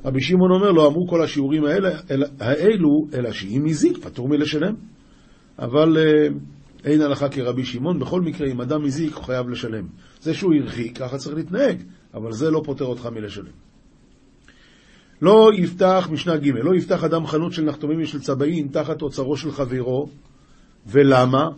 רבי 0.05 0.21
שמעון 0.21 0.50
אומר, 0.50 0.71
לא 0.73 0.87
אמרו 0.87 1.07
כל 1.09 1.23
השיעורים 1.23 1.64
האלה, 1.64 1.88
אל, 2.11 2.23
האלו, 2.40 3.07
אלא 3.14 3.33
שאם 3.33 3.64
הזיק, 3.69 3.99
פטור 3.99 4.29
מלשלם. 4.29 4.75
אבל 5.59 5.99
אה, 5.99 6.29
אין 6.85 7.00
הלכה 7.00 7.29
כרבי 7.29 7.64
שמעון, 7.64 7.99
בכל 7.99 8.21
מקרה, 8.21 8.49
אם 8.52 8.61
אדם 8.61 8.85
הזיק, 8.85 9.14
הוא 9.14 9.25
חייב 9.25 9.49
לשלם. 9.49 9.87
זה 10.21 10.35
שהוא 10.35 10.55
הרחיק, 10.55 10.99
ככה 10.99 11.17
צריך 11.17 11.37
להתנהג, 11.37 11.83
אבל 12.14 12.33
זה 12.33 12.50
לא 12.50 12.62
פוטר 12.64 12.85
אותך 12.85 13.07
מלשלם. 13.07 13.70
לא 15.23 15.50
יפתח, 15.55 16.09
משנה 16.12 16.37
ג', 16.37 16.49
לא 16.49 16.75
יפתח 16.75 17.05
אדם 17.05 17.27
חנות 17.27 17.53
של 17.53 17.65
נחתומים 17.65 18.03
ושל 18.03 18.21
צבעין 18.21 18.69
תחת 18.69 19.03
אוצרו 19.03 19.37
של 19.37 19.53
חברו, 19.53 20.09
ולמה? 20.87 21.49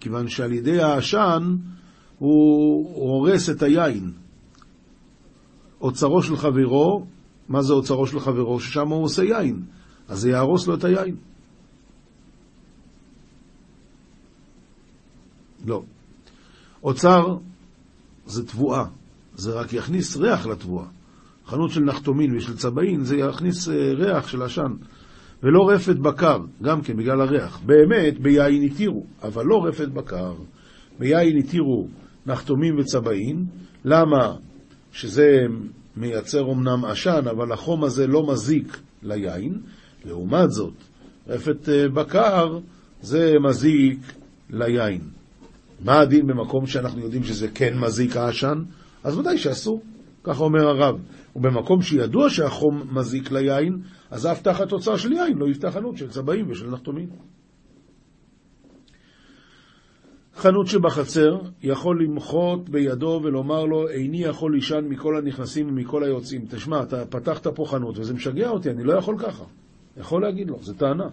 כיוון 0.00 0.28
שעל 0.28 0.52
ידי 0.52 0.80
העשן 0.80 1.56
הוא 2.18 2.94
הורס 2.94 3.50
את 3.50 3.62
היין. 3.62 4.12
אוצרו 5.80 6.22
של 6.22 6.36
חברו, 6.36 7.06
מה 7.48 7.62
זה 7.62 7.72
אוצרו 7.72 8.06
של 8.06 8.20
חברו? 8.20 8.60
ששם 8.60 8.88
הוא 8.88 9.04
עושה 9.04 9.24
יין, 9.24 9.62
אז 10.08 10.20
זה 10.20 10.30
יהרוס 10.30 10.66
לו 10.66 10.74
את 10.74 10.84
היין. 10.84 11.16
לא. 15.66 15.82
אוצר 16.82 17.36
זה 18.26 18.46
תבואה, 18.46 18.84
זה 19.34 19.52
רק 19.52 19.72
יכניס 19.72 20.16
ריח 20.16 20.46
לתבואה. 20.46 20.86
חנות 21.48 21.70
של 21.70 21.80
נחתומין 21.80 22.36
ושל 22.36 22.56
צבעין, 22.56 23.04
זה 23.04 23.16
יכניס 23.16 23.68
אה, 23.68 23.92
ריח 23.94 24.28
של 24.28 24.42
עשן. 24.42 24.72
ולא 25.42 25.68
רפת 25.68 25.96
בקר, 25.96 26.38
גם 26.62 26.80
כן 26.80 26.96
בגלל 26.96 27.20
הריח. 27.20 27.60
באמת, 27.66 28.18
ביין 28.20 28.62
התירו, 28.62 29.06
אבל 29.22 29.44
לא 29.44 29.64
רפת 29.64 29.88
בקר. 29.88 30.34
ביין 30.98 31.36
התירו 31.36 31.88
נחתומים 32.26 32.78
וצבעין. 32.78 33.46
למה? 33.84 34.34
שזה 34.92 35.36
מייצר 35.96 36.52
אמנם 36.52 36.84
עשן, 36.84 37.22
אבל 37.30 37.52
החום 37.52 37.84
הזה 37.84 38.06
לא 38.06 38.26
מזיק 38.26 38.78
ליין. 39.02 39.60
לעומת 40.04 40.50
זאת, 40.50 40.74
רפת 41.28 41.68
אה, 41.68 41.88
בקר 41.88 42.58
זה 43.00 43.34
מזיק 43.48 43.98
ליין. 44.50 45.00
מה 45.84 46.00
הדין 46.00 46.26
במקום 46.26 46.66
שאנחנו 46.66 47.00
יודעים 47.00 47.24
שזה 47.24 47.48
כן 47.48 47.78
מזיק 47.78 48.16
העשן? 48.16 48.62
אז 49.04 49.18
ודאי 49.18 49.38
שאסור, 49.38 49.82
ככה 50.24 50.44
אומר 50.44 50.68
הרב. 50.68 51.00
ובמקום 51.38 51.82
שידוע 51.82 52.30
שהחום 52.30 52.82
מזיק 52.92 53.32
ליין, 53.32 53.78
אז 54.10 54.26
אף 54.26 54.42
תחת 54.42 54.68
אוצר 54.68 54.96
של 54.96 55.12
יין 55.12 55.38
לא 55.38 55.48
יפתח 55.48 55.68
חנות 55.68 55.96
של 55.96 56.08
צבעים 56.08 56.50
ושל 56.50 56.70
נחתומים. 56.70 57.08
חנות 60.34 60.66
שבחצר 60.66 61.38
יכול 61.62 62.04
למחות 62.04 62.68
בידו 62.68 63.20
ולומר 63.22 63.64
לו, 63.64 63.88
איני 63.88 64.24
יכול 64.24 64.54
לישן 64.54 64.84
מכל 64.88 65.16
הנכנסים 65.16 65.68
ומכל 65.68 66.04
היוצאים. 66.04 66.44
תשמע, 66.50 66.82
אתה 66.82 67.06
פתחת 67.06 67.46
פה 67.46 67.64
חנות 67.66 67.98
וזה 67.98 68.14
משגע 68.14 68.48
אותי, 68.48 68.70
אני 68.70 68.84
לא 68.84 68.98
יכול 68.98 69.18
ככה. 69.18 69.44
יכול 69.96 70.22
להגיד 70.22 70.48
לו, 70.48 70.56
זו 70.60 70.72
טענה. 70.74 71.08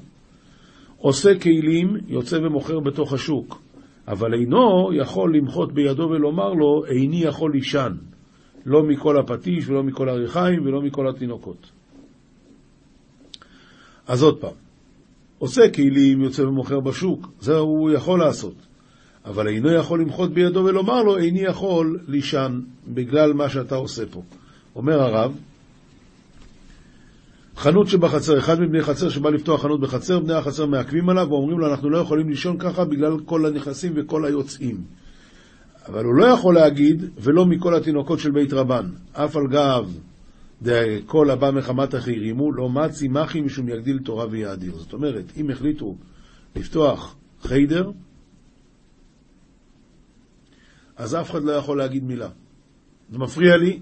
עושה 0.98 1.39
כלים, 1.39 1.88
יוצא 2.08 2.36
ומוכר 2.36 2.79
בתוך 2.79 3.13
השוק, 3.13 3.62
אבל 4.08 4.34
אינו 4.34 4.94
יכול 4.94 5.36
למחות 5.38 5.74
בידו 5.74 6.03
ולומר 6.03 6.53
לו, 6.53 6.86
איני 6.86 7.24
יכול 7.24 7.51
לישן. 7.51 7.91
לא 8.66 8.84
מכל 8.84 9.18
הפטיש 9.18 9.70
ולא 9.70 9.84
מכל 9.84 10.10
הריחיים 10.10 10.66
ולא 10.66 10.82
מכל 10.82 11.10
התינוקות. 11.10 11.72
אז 14.08 14.24
עוד 14.24 14.40
פעם, 14.40 14.54
עושה 15.38 15.70
כלים, 15.70 16.22
יוצא 16.22 16.42
ומוכר 16.42 16.80
בשוק, 16.80 17.28
זה 17.40 17.58
הוא 17.58 17.92
יכול 17.92 18.20
לעשות. 18.20 18.56
אבל 19.26 19.48
אינו 19.48 19.72
יכול 19.72 20.02
למחות 20.02 20.34
בידו 20.34 20.60
ולומר 20.66 21.04
לו, 21.04 21.18
איני 21.18 21.40
יכול 21.40 22.00
לישן 22.08 22.62
בגלל 22.88 23.34
מה 23.34 23.50
שאתה 23.50 23.76
עושה 23.76 24.06
פה. 24.06 24.22
אומר 24.76 25.02
הרב, 25.02 25.38
חנות 27.56 27.88
שבחצר, 27.88 28.40
אחד 28.40 28.60
מבני 28.60 28.82
חצר 28.82 29.10
שבא 29.10 29.30
לפתוח 29.30 29.62
חנות 29.62 29.80
בחצר, 29.80 30.20
בני 30.20 30.34
החצר 30.34 30.66
מעכבים 30.66 31.10
עליו 31.10 31.28
ואומרים 31.30 31.60
לו, 31.60 31.68
אנחנו 31.68 31.90
לא 31.90 31.98
יכולים 31.98 32.30
לישון 32.30 32.58
ככה 32.58 32.86
בגלל 32.86 33.20
כל 33.26 33.46
הנכנסים 33.46 33.94
וכל 33.96 34.26
היוצאים. 34.26 34.84
אבל 35.88 36.06
הוא 36.06 36.15
לא 36.15 36.25
יכול 36.25 36.56
להגיד, 36.56 37.04
ולא 37.18 37.46
מכל 37.46 37.75
התינוקות 37.75 38.20
של 38.20 38.32
בית 38.32 38.54
רבן, 38.54 38.89
אף 39.13 39.36
על 39.36 39.48
גב 39.48 40.00
כל 41.06 41.30
הבא 41.30 41.51
מחמת 41.51 41.94
החירימו, 41.94 42.51
לא 42.51 42.70
מצי 42.70 43.08
מחי 43.08 43.42
משום 43.42 43.70
יגדיל 43.70 44.00
תורה 44.00 44.25
ויאדיר. 44.30 44.75
זאת 44.75 44.94
אומרת, 44.94 45.25
אם 45.38 45.50
החליטו 45.50 45.96
לפתוח 46.56 47.15
חיידר, 47.42 47.92
אז 50.96 51.15
אף 51.15 51.32
אחד 51.32 51.44
לא 51.44 51.51
יכול 51.51 51.77
להגיד 51.77 52.04
מילה. 52.04 52.30
זה 53.10 53.18
מפריע 53.18 53.58
לי? 53.58 53.80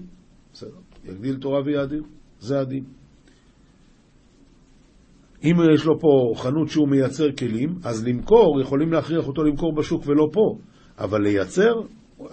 בסדר, 0.52 0.78
יגדיל 1.04 1.36
תורה 1.36 1.60
ויאדיר, 1.64 2.02
זה 2.40 2.60
הדין. 2.60 2.84
אם 5.44 5.54
יש 5.74 5.84
לו 5.84 6.00
פה 6.00 6.32
חנות 6.36 6.68
שהוא 6.68 6.88
מייצר 6.88 7.32
כלים, 7.32 7.78
אז 7.84 8.06
למכור, 8.06 8.60
יכולים 8.60 8.92
להכריח 8.92 9.28
אותו 9.28 9.42
למכור 9.42 9.74
בשוק 9.74 10.02
ולא 10.06 10.28
פה. 10.32 10.58
אבל 10.98 11.22
לייצר, 11.22 11.72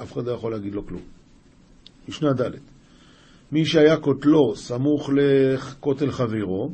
אף 0.01 0.13
אחד 0.13 0.25
לא 0.25 0.31
יכול 0.31 0.51
להגיד 0.51 0.75
לו 0.75 0.87
כלום. 0.87 1.01
משנה 2.09 2.33
ד' 2.33 2.51
מי 3.51 3.65
שהיה 3.65 3.97
קוטלו 3.97 4.55
סמוך 4.55 5.09
לכותל 5.13 6.11
חברו, 6.11 6.71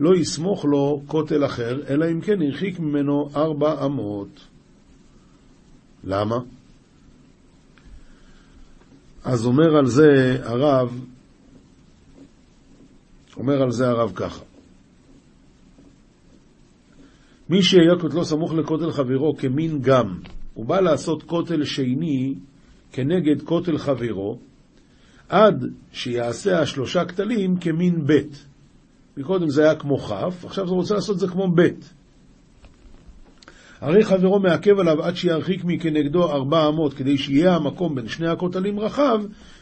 לא 0.00 0.16
יסמוך 0.16 0.64
לו 0.64 1.02
כותל 1.06 1.44
אחר, 1.44 1.80
אלא 1.88 2.10
אם 2.12 2.20
כן 2.20 2.42
הרחיק 2.42 2.78
ממנו 2.78 3.28
ארבע 3.36 3.86
אמות. 3.86 4.46
למה? 6.04 6.36
אז 9.24 9.46
אומר 9.46 9.76
על 9.76 9.86
זה 9.86 10.38
הרב, 10.42 11.04
אומר 13.36 13.62
על 13.62 13.70
זה 13.70 13.88
הרב 13.88 14.12
ככה. 14.14 14.44
מי 17.48 17.62
שהיה 17.62 18.00
קוטלו 18.00 18.24
סמוך 18.24 18.52
לכותל 18.52 18.92
חברו 18.92 19.36
כמין 19.38 19.80
גם, 19.82 20.18
הוא 20.54 20.66
בא 20.66 20.80
לעשות 20.80 21.22
כותל 21.22 21.64
שני 21.64 22.34
כנגד 22.92 23.42
כותל 23.42 23.78
חברו, 23.78 24.38
עד 25.28 25.64
שיעשה 25.92 26.60
השלושה 26.60 27.04
כתלים 27.04 27.56
כמין 27.56 28.06
בית. 28.06 28.46
מקודם 29.16 29.50
זה 29.50 29.62
היה 29.64 29.74
כמו 29.74 29.98
כף, 29.98 30.44
עכשיו 30.44 30.66
זה 30.66 30.74
רוצה 30.74 30.94
לעשות 30.94 31.14
את 31.14 31.20
זה 31.20 31.28
כמו 31.28 31.50
בית. 31.50 31.94
הרי 33.80 34.04
חברו 34.04 34.40
מעכב 34.40 34.78
עליו 34.78 35.02
עד 35.02 35.16
שירחיק 35.16 35.64
מכנגדו 35.64 36.30
ארבע 36.30 36.68
אמות, 36.68 36.94
כדי 36.94 37.18
שיהיה 37.18 37.56
המקום 37.56 37.94
בין 37.94 38.08
שני 38.08 38.28
הכותלים 38.28 38.80
רחב, 38.80 39.20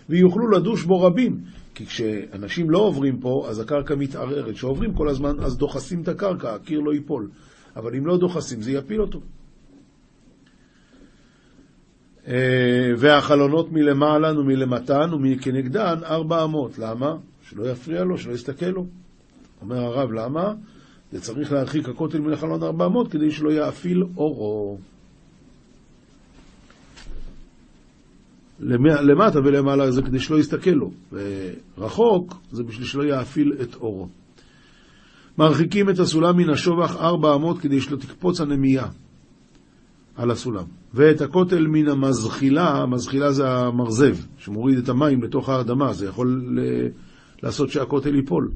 ויוכלו 0.08 0.50
לדוש 0.50 0.84
בו 0.84 1.00
רבים. 1.00 1.40
כי 1.74 1.86
כשאנשים 1.86 2.70
לא 2.70 2.78
עוברים 2.78 3.18
פה, 3.20 3.46
אז 3.48 3.60
הקרקע 3.60 3.94
מתערערת. 3.94 4.54
כשעוברים 4.54 4.94
כל 4.94 5.08
הזמן, 5.08 5.40
אז 5.40 5.58
דוחסים 5.58 6.02
את 6.02 6.08
הקרקע, 6.08 6.54
הקיר 6.54 6.80
לא 6.80 6.94
ייפול. 6.94 7.28
אבל 7.76 7.94
אם 7.94 8.06
לא 8.06 8.16
דוחסים, 8.16 8.62
זה 8.62 8.72
יפיל 8.72 9.00
אותו. 9.00 9.20
אה, 12.28 12.92
והחלונות 12.98 13.72
מלמעלה 13.72 14.40
ומלמתן 14.40 15.14
ומכנגדן 15.14 16.04
ארבע 16.04 16.44
אמות. 16.44 16.78
למה? 16.78 17.16
שלא 17.42 17.70
יפריע 17.70 18.04
לו, 18.04 18.18
שלא 18.18 18.32
יסתכל 18.32 18.66
לו. 18.66 18.86
אומר 19.62 19.76
הרב, 19.76 20.12
למה? 20.12 20.52
זה 21.12 21.20
צריך 21.20 21.52
להרחיק 21.52 21.88
הכותל 21.88 22.20
מן 22.20 22.32
החלון 22.32 22.62
ארבע 22.62 22.86
אמות 22.86 23.10
כדי 23.12 23.30
שלא 23.30 23.52
יאפיל 23.52 24.02
אורו. 24.16 24.78
למטה 28.60 29.38
ולמעלה 29.38 29.90
זה 29.90 30.02
כדי 30.02 30.18
שלא 30.18 30.38
יסתכל 30.38 30.70
לו, 30.70 30.90
ורחוק 31.12 32.34
זה 32.52 32.62
בשביל 32.62 32.86
שלא 32.86 33.04
יאפיל 33.04 33.52
את 33.62 33.74
אורו. 33.74 34.08
מרחיקים 35.38 35.90
את 35.90 35.98
הסולם 35.98 36.36
מן 36.36 36.50
השובח 36.50 36.96
ארבע 36.96 37.34
אמות 37.34 37.58
כדי 37.58 37.80
שלא 37.80 37.96
תקפוץ 37.96 38.40
הנמייה 38.40 38.86
על 40.18 40.30
הסולם. 40.30 40.64
ואת 40.94 41.20
הכותל 41.20 41.66
מן 41.66 41.88
המזחילה, 41.88 42.82
המזחילה 42.82 43.32
זה 43.32 43.50
המרזב, 43.50 44.16
שמוריד 44.38 44.78
את 44.78 44.88
המים 44.88 45.22
לתוך 45.22 45.48
האדמה, 45.48 45.92
זה 45.92 46.06
יכול 46.06 46.58
לעשות 47.42 47.70
שהכותל 47.70 48.14
ייפול. 48.14 48.50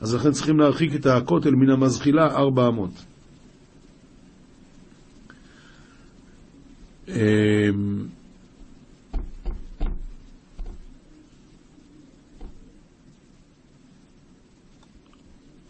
אז 0.00 0.14
לכן 0.14 0.32
צריכים 0.32 0.60
להרחיק 0.60 0.94
את 0.94 1.06
הכותל 1.06 1.50
מן 1.50 1.70
המזחילה 1.70 2.26
ארבע 2.26 2.68
אמות. 2.68 3.04
אמ, 7.08 7.14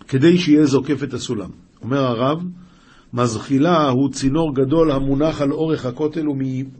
כדי 0.08 0.38
שיהיה 0.38 0.66
זוקף 0.66 1.02
את 1.02 1.14
הסולם. 1.14 1.50
אומר 1.82 1.98
הרב, 1.98 2.42
מזחילה 3.12 3.88
הוא 3.88 4.10
צינור 4.12 4.54
גדול 4.54 4.90
המונח 4.90 5.40
על 5.40 5.52
אורך 5.52 5.86
הכותל 5.86 6.28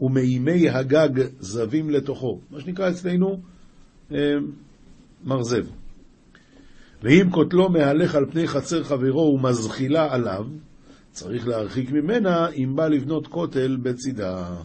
ומימי 0.01 0.69
הגג 0.69 1.09
זבים 1.39 1.89
לתוכו. 1.89 2.39
מה 2.51 2.61
שנקרא 2.61 2.89
אצלנו 2.89 3.39
אמ, 4.11 4.17
מרזב. 5.23 5.65
ואם 7.03 7.29
קוטלו 7.31 7.69
מהלך 7.69 8.15
על 8.15 8.25
פני 8.31 8.47
חצר 8.47 8.83
חברו 8.83 9.35
ומזחילה 9.37 10.13
עליו, 10.13 10.45
צריך 11.11 11.47
להרחיק 11.47 11.91
ממנה 11.91 12.49
אם 12.49 12.75
בא 12.75 12.87
לבנות 12.87 13.27
כותל 13.27 13.77
בצידה. 13.81 14.55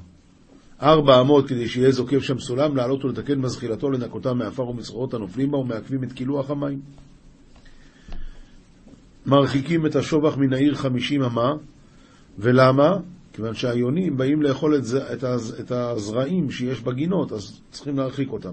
ארבע 0.83 1.21
אמות 1.21 1.49
כדי 1.49 1.69
שיהיה 1.69 1.91
זוקף 1.91 2.19
שם 2.19 2.39
סולם, 2.39 2.77
לעלות 2.77 3.05
ולתקן 3.05 3.39
מזחילתו, 3.39 3.91
לנקותה 3.91 4.35
מעפר 4.35 4.69
ומצרורות 4.69 5.15
הנופלים 5.15 5.51
בה 5.51 5.59
ומעכבים 5.59 6.05
את 6.05 6.13
קילוח 6.13 6.51
המים. 6.51 6.81
מרחיקים 9.27 9.87
את 9.87 9.97
השובח 9.97 10.37
מן 10.37 10.53
העיר 10.53 10.75
חמישים 10.75 11.23
אמה, 11.23 11.53
ולמה? 12.39 12.97
כיוון 13.33 13.55
שהיונים 13.55 14.17
באים 14.17 14.43
לאכול 14.43 14.75
את, 14.75 14.85
זה, 14.85 15.13
את, 15.13 15.25
הז, 15.25 15.61
את 15.61 15.73
הזרעים 15.73 16.51
שיש 16.51 16.81
בגינות, 16.81 17.33
אז 17.33 17.61
צריכים 17.71 17.99
להרחיק 17.99 18.33
אותם. 18.33 18.53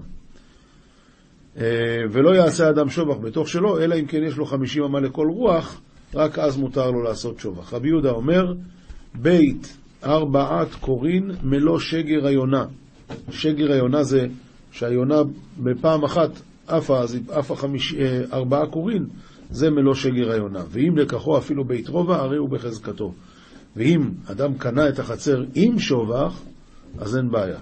אה, 1.58 1.64
ולא 2.10 2.30
יעשה 2.30 2.70
אדם 2.70 2.90
שובח 2.90 3.16
בתוך 3.16 3.48
שלו, 3.48 3.78
אלא 3.78 3.94
אם 3.94 4.06
כן 4.06 4.22
יש 4.22 4.36
לו 4.36 4.46
חמישים 4.46 4.82
אמה 4.82 5.00
לכל 5.00 5.28
רוח, 5.28 5.80
רק 6.14 6.38
אז 6.38 6.56
מותר 6.56 6.90
לו 6.90 7.02
לעשות 7.02 7.40
שובח. 7.40 7.74
רבי 7.74 7.88
יהודה 7.88 8.10
אומר, 8.10 8.54
בית 9.14 9.76
ארבעת 10.04 10.74
קורין 10.74 11.30
מלוא 11.42 11.78
שגר 11.78 12.26
היונה. 12.26 12.64
שגר 13.30 13.72
היונה 13.72 14.02
זה 14.02 14.26
שהיונה 14.70 15.22
בפעם 15.58 16.04
אחת 16.04 16.30
עפה, 16.66 16.98
אז 16.98 17.18
עפה 17.28 17.56
חמיש, 17.56 17.94
אה, 17.94 18.22
ארבעה 18.32 18.66
קורין, 18.66 19.06
זה 19.50 19.70
מלוא 19.70 19.94
שגר 19.94 20.32
היונה. 20.32 20.62
ואם 20.68 20.96
לקחו 20.96 21.38
אפילו 21.38 21.64
בית 21.64 21.88
רובע, 21.88 22.16
הרי 22.16 22.36
הוא 22.36 22.48
בחזקתו. 22.48 23.12
ואם 23.76 24.10
אדם 24.26 24.54
קנה 24.54 24.88
את 24.88 24.98
החצר 24.98 25.44
עם 25.54 25.78
שובח, 25.78 26.42
אז 26.98 27.16
אין 27.16 27.30
בעיה. 27.30 27.58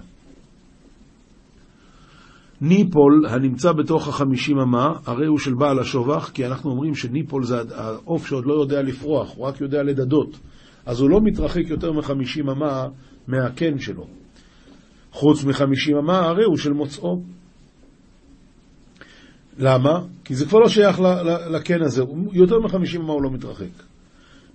ניפול 2.61 3.25
הנמצא 3.29 3.71
בתוך 3.71 4.07
החמישים 4.07 4.59
אמה, 4.59 4.93
הרי 5.05 5.27
הוא 5.27 5.39
של 5.39 5.53
בעל 5.53 5.79
השובח, 5.79 6.31
כי 6.33 6.45
אנחנו 6.45 6.71
אומרים 6.71 6.95
שניפול 6.95 7.43
זה 7.43 7.55
העוף 7.75 8.27
שעוד 8.27 8.45
לא 8.45 8.53
יודע 8.53 8.81
לפרוח, 8.81 9.35
הוא 9.35 9.45
רק 9.45 9.61
יודע 9.61 9.83
לדדות. 9.83 10.39
אז 10.85 10.99
הוא 10.99 11.09
לא 11.09 11.21
מתרחק 11.23 11.69
יותר 11.69 11.91
מחמישים 11.91 12.49
אמה 12.49 12.87
מהקן 13.27 13.79
שלו. 13.79 14.07
חוץ 15.11 15.43
מחמישים 15.43 15.97
אמה, 15.97 16.19
הרי 16.19 16.43
הוא 16.43 16.57
של 16.57 16.73
מוצאו. 16.73 17.21
למה? 19.59 20.01
כי 20.23 20.35
זה 20.35 20.45
כבר 20.45 20.59
לא 20.59 20.69
שייך 20.69 20.99
לקן 21.51 21.81
הזה, 21.81 22.03
יותר 22.33 22.59
מחמישים 22.59 23.01
אמה 23.01 23.13
הוא 23.13 23.21
לא 23.21 23.31
מתרחק. 23.31 23.83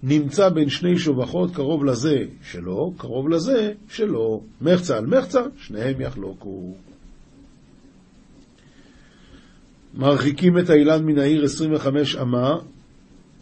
נמצא 0.03 0.49
בין 0.49 0.69
שני 0.69 0.99
שובחות, 0.99 1.55
קרוב 1.55 1.85
לזה 1.85 2.17
שלו, 2.43 2.95
קרוב 2.97 3.29
לזה 3.29 3.73
שלו. 3.89 4.43
מחצה 4.61 4.97
על 4.97 5.07
מחצה, 5.07 5.41
שניהם 5.59 6.01
יחלוקו. 6.01 6.75
מרחיקים 9.95 10.59
את 10.59 10.71
האילן 10.71 11.05
מן 11.05 11.19
העיר 11.19 11.45
25 11.45 12.17
אמה, 12.17 12.57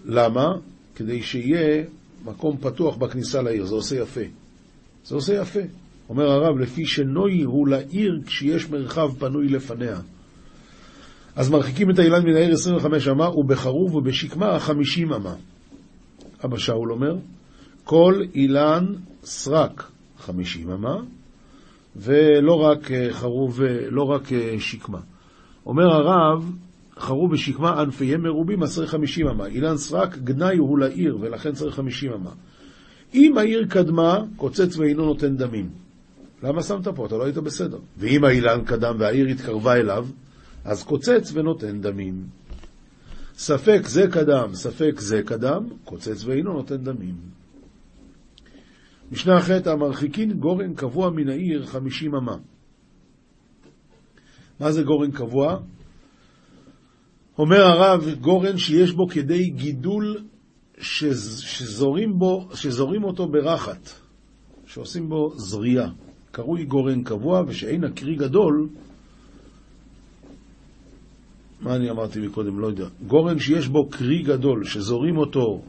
למה? 0.04 0.46
כדי 0.94 1.22
שיהיה 1.22 1.84
מקום 2.24 2.56
פתוח 2.56 2.96
בכניסה 2.96 3.42
לעיר, 3.42 3.64
זה 3.64 3.74
עושה 3.74 3.96
יפה. 3.96 4.20
זה 5.04 5.14
עושה 5.14 5.34
יפה. 5.34 5.60
אומר 6.08 6.30
הרב, 6.30 6.58
לפי 6.58 6.86
שנוי 6.86 7.42
הוא 7.42 7.68
לעיר 7.68 8.20
כשיש 8.26 8.70
מרחב 8.70 9.10
פנוי 9.18 9.48
לפניה. 9.48 10.00
אז 11.38 11.51
מרחיקים 11.51 11.90
את 11.90 11.98
האילן 11.98 12.22
מן 12.24 12.37
העיר 12.37 12.53
25 12.55 13.09
אמה, 13.09 13.38
ובחרוב 13.38 13.94
ובשקמה 13.94 14.59
50 14.59 15.12
אמה. 15.12 15.35
אבא 16.44 16.59
שאול 16.59 16.92
אומר, 16.92 17.16
כל 17.85 18.22
אילן 18.35 18.87
סרק 19.24 19.90
50 20.18 20.70
אמה, 20.70 20.96
ולא 21.96 22.55
רק 22.55 22.92
אה, 22.92 23.09
חרוב, 23.12 23.62
אה, 23.62 23.90
לא 23.90 24.03
רק 24.03 24.33
אה, 24.33 24.55
שקמה. 24.59 24.98
אומר 25.66 25.85
הרב, 25.85 26.53
חרו 26.98 27.29
בשקמה 27.29 27.81
ענפיהם 27.81 28.22
מרובים, 28.22 28.66
צריך 28.66 28.90
חמישים 28.90 29.29
אמה. 29.29 29.46
אילן 29.46 29.77
סרק, 29.77 30.18
גנאי 30.18 30.57
הוא 30.57 30.79
לעיר, 30.79 31.18
ולכן 31.20 31.53
צריך 31.53 31.74
חמישים 31.74 32.12
אמה. 32.12 32.31
אם 33.14 33.38
העיר 33.38 33.66
קדמה, 33.68 34.18
קוצץ 34.37 34.77
ואינו 34.77 35.05
נותן 35.05 35.37
דמים. 35.37 35.68
למה 36.42 36.62
שמת 36.62 36.88
פה? 36.88 37.07
אתה 37.07 37.16
לא 37.16 37.24
היית 37.24 37.38
בסדר. 37.38 37.79
ואם 37.98 38.24
האילן 38.24 38.64
קדם 38.64 38.96
והעיר 38.98 39.27
התקרבה 39.27 39.77
אליו, 39.77 40.07
אז 40.68 40.83
קוצץ 40.83 41.33
ונותן 41.33 41.81
דמים. 41.81 42.26
ספק 43.35 43.81
זה 43.87 44.07
קדם, 44.11 44.54
ספק 44.54 45.00
זה 45.00 45.22
קדם, 45.22 45.68
קוצץ 45.85 46.24
ואינו 46.24 46.52
נותן 46.52 46.76
דמים. 46.76 47.14
משנה 49.12 49.40
ח' 49.40 49.66
המרחיקין 49.66 50.33
גורן 50.33 50.74
קבוע 50.74 51.11
מן 51.11 51.28
העיר 51.28 51.66
חמישים 51.66 52.14
אמה. 52.14 52.37
מה 54.61 54.72
זה 54.72 54.83
גורן 54.83 55.11
קבוע? 55.11 55.61
אומר 57.38 57.61
הרב, 57.61 58.04
גורן 58.20 58.57
שיש 58.57 58.92
בו 58.92 59.09
כדי 59.09 59.50
גידול 59.50 60.24
שזורים, 60.81 62.18
בו, 62.18 62.48
שזורים 62.54 63.04
אותו 63.04 63.28
ברחת, 63.28 63.90
שעושים 64.66 65.09
בו 65.09 65.33
זריעה, 65.37 65.90
קרוי 66.31 66.64
גורן 66.64 67.02
קבוע, 67.02 67.42
ושאין 67.46 67.85
הקרי 67.85 68.16
גדול, 68.16 68.68
מה 71.60 71.76
אני 71.76 71.90
אמרתי 71.90 72.20
מקודם? 72.20 72.60
לא 72.60 72.66
יודע. 72.66 72.86
גורן 73.06 73.38
שיש 73.38 73.68
בו 73.68 73.88
קרי 73.88 74.22
גדול, 74.22 74.64
שזורים 74.64 75.16
אותו 75.16 75.62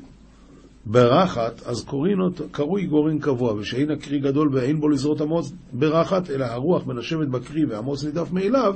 ברחת, 0.86 1.62
אז 1.66 1.84
קוראים 1.84 2.20
אותו, 2.20 2.44
קרוי 2.52 2.86
גורן 2.86 3.20
קבוע, 3.20 3.54
ושאין 3.54 3.92
הקרי 3.92 4.20
גדול 4.20 4.50
ואין 4.54 4.80
בו 4.80 4.90
לזרות 4.90 5.22
המוץ 5.22 5.52
ברחת, 5.74 6.30
אלא 6.30 6.46
הרוח 6.46 6.88
מנשבת 6.88 7.28
בקרי 7.28 7.66
והמוץ 7.66 8.04
נידף 8.04 8.32
מאליו, 8.32 8.76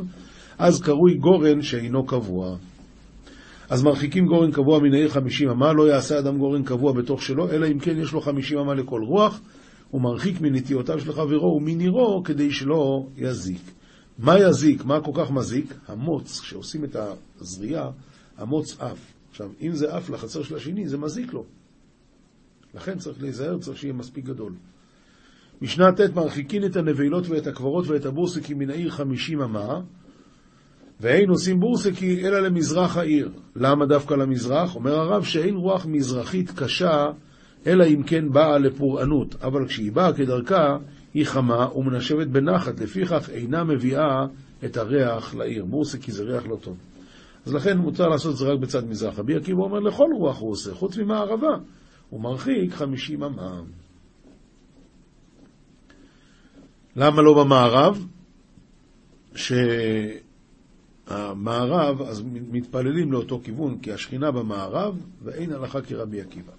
אז 0.58 0.82
קרוי 0.82 1.14
גורן 1.14 1.62
שאינו 1.62 2.06
קבוע. 2.06 2.56
אז 3.70 3.84
מרחיקים 3.84 4.26
גורן 4.26 4.52
קבוע 4.52 4.80
מן 4.80 4.94
העיר 4.94 5.10
חמישים 5.10 5.50
אמה, 5.50 5.74
לא 5.74 5.88
יעשה 5.88 6.20
אדם 6.20 6.38
גורן 6.38 6.64
קבוע 6.64 6.94
בתוך 6.94 7.24
שלו, 7.24 7.50
אלא 7.50 7.68
אם 7.68 7.80
כן 7.80 7.98
יש 7.98 8.14
לו 8.14 8.22
חמישים 8.22 8.58
אמה 8.58 8.74
לכל 8.74 9.02
רוח, 9.04 9.42
הוא 9.90 10.02
מרחיק 10.02 10.42
מנטיותיו 10.42 11.00
של 11.00 11.14
חברו 11.14 11.56
ומנירו 11.58 12.24
כדי 12.24 12.52
שלא 12.52 13.08
יזיק. 13.18 13.83
מה 14.24 14.40
יזיק? 14.40 14.86
מה 14.86 15.02
כל 15.02 15.12
כך 15.16 15.32
מזיק? 15.32 15.74
המוץ, 15.88 16.40
כשעושים 16.40 16.84
את 16.84 16.96
הזריעה, 17.42 17.90
המוץ 18.38 18.78
עף. 18.80 19.14
עכשיו, 19.30 19.50
אם 19.62 19.72
זה 19.76 19.96
עף 19.96 20.10
לחצר 20.10 20.44
של 20.44 20.56
השני, 20.56 20.88
זה 20.88 20.98
מזיק 20.98 21.34
לו. 21.34 21.46
לכן 22.76 22.98
צריך 22.98 23.22
להיזהר, 23.22 23.58
צריך 23.58 23.78
שיהיה 23.78 23.94
מספיק 23.94 24.26
גדול. 24.26 24.54
משנה 25.62 25.92
ט' 25.92 26.16
מרחיקין 26.16 26.66
את 26.66 26.76
הנבלות 26.76 27.28
ואת 27.28 27.48
הקברות 27.48 27.88
ואת 27.88 28.06
הבורסקים 28.06 28.60
מן 28.60 28.70
העיר 28.70 28.90
חמישים 28.90 29.42
אמה, 29.42 29.82
ואין 31.00 31.30
עושים 31.30 31.60
בורסקי 31.60 32.28
אלא 32.28 32.40
למזרח 32.40 32.98
העיר. 32.98 33.32
למה 33.56 33.86
דווקא 33.86 34.14
למזרח? 34.14 34.76
אומר 34.76 34.96
הרב 34.96 35.24
שאין 35.24 35.56
רוח 35.56 35.86
מזרחית 35.86 36.52
קשה, 36.52 37.06
אלא 37.68 37.86
אם 37.86 38.04
כן 38.04 38.30
באה 38.32 38.58
לפורענות, 38.58 39.36
אבל 39.36 39.68
כשהיא 39.68 39.92
באה 39.92 40.14
כדרכה, 40.14 40.78
היא 41.14 41.26
חמה 41.26 41.68
ומנשבת 41.76 42.28
בנחת, 42.28 42.80
לפיכך 42.80 43.30
אינה 43.30 43.64
מביאה 43.64 44.26
את 44.66 44.78
הריח 44.78 45.36
לעיר. 45.36 45.66
בורסקי 45.66 46.12
זה 46.12 46.24
ריח 46.24 46.46
לא 46.46 46.56
טוב. 46.56 46.78
אז 47.46 47.54
לכן 47.54 47.78
מותר 47.78 48.08
לעשות 48.08 48.32
את 48.32 48.38
זה 48.38 48.46
רק 48.46 48.60
בצד 48.60 48.90
מזרח. 48.90 49.20
רבי 49.20 49.36
עקיבא 49.36 49.62
אומר 49.62 49.80
לכל 49.80 50.10
רוח 50.18 50.40
הוא 50.40 50.52
עושה, 50.52 50.76
חוץ 50.76 50.98
ממערבה. 50.98 51.58
הוא 52.10 52.22
מרחיק 52.22 52.74
חמישים 52.74 53.24
אמה. 53.24 53.62
למה 56.96 57.22
לא 57.22 57.44
במערב? 57.44 58.08
שהמערב, 61.10 62.02
אז 62.02 62.24
מתפללים 62.52 63.12
לאותו 63.12 63.42
כיוון, 63.44 63.80
כי 63.80 63.92
השכינה 63.92 64.32
במערב, 64.32 64.98
ואין 65.24 65.54
הלכה 65.54 65.82
כרבי 65.82 66.22
עקיבא. 66.22 66.54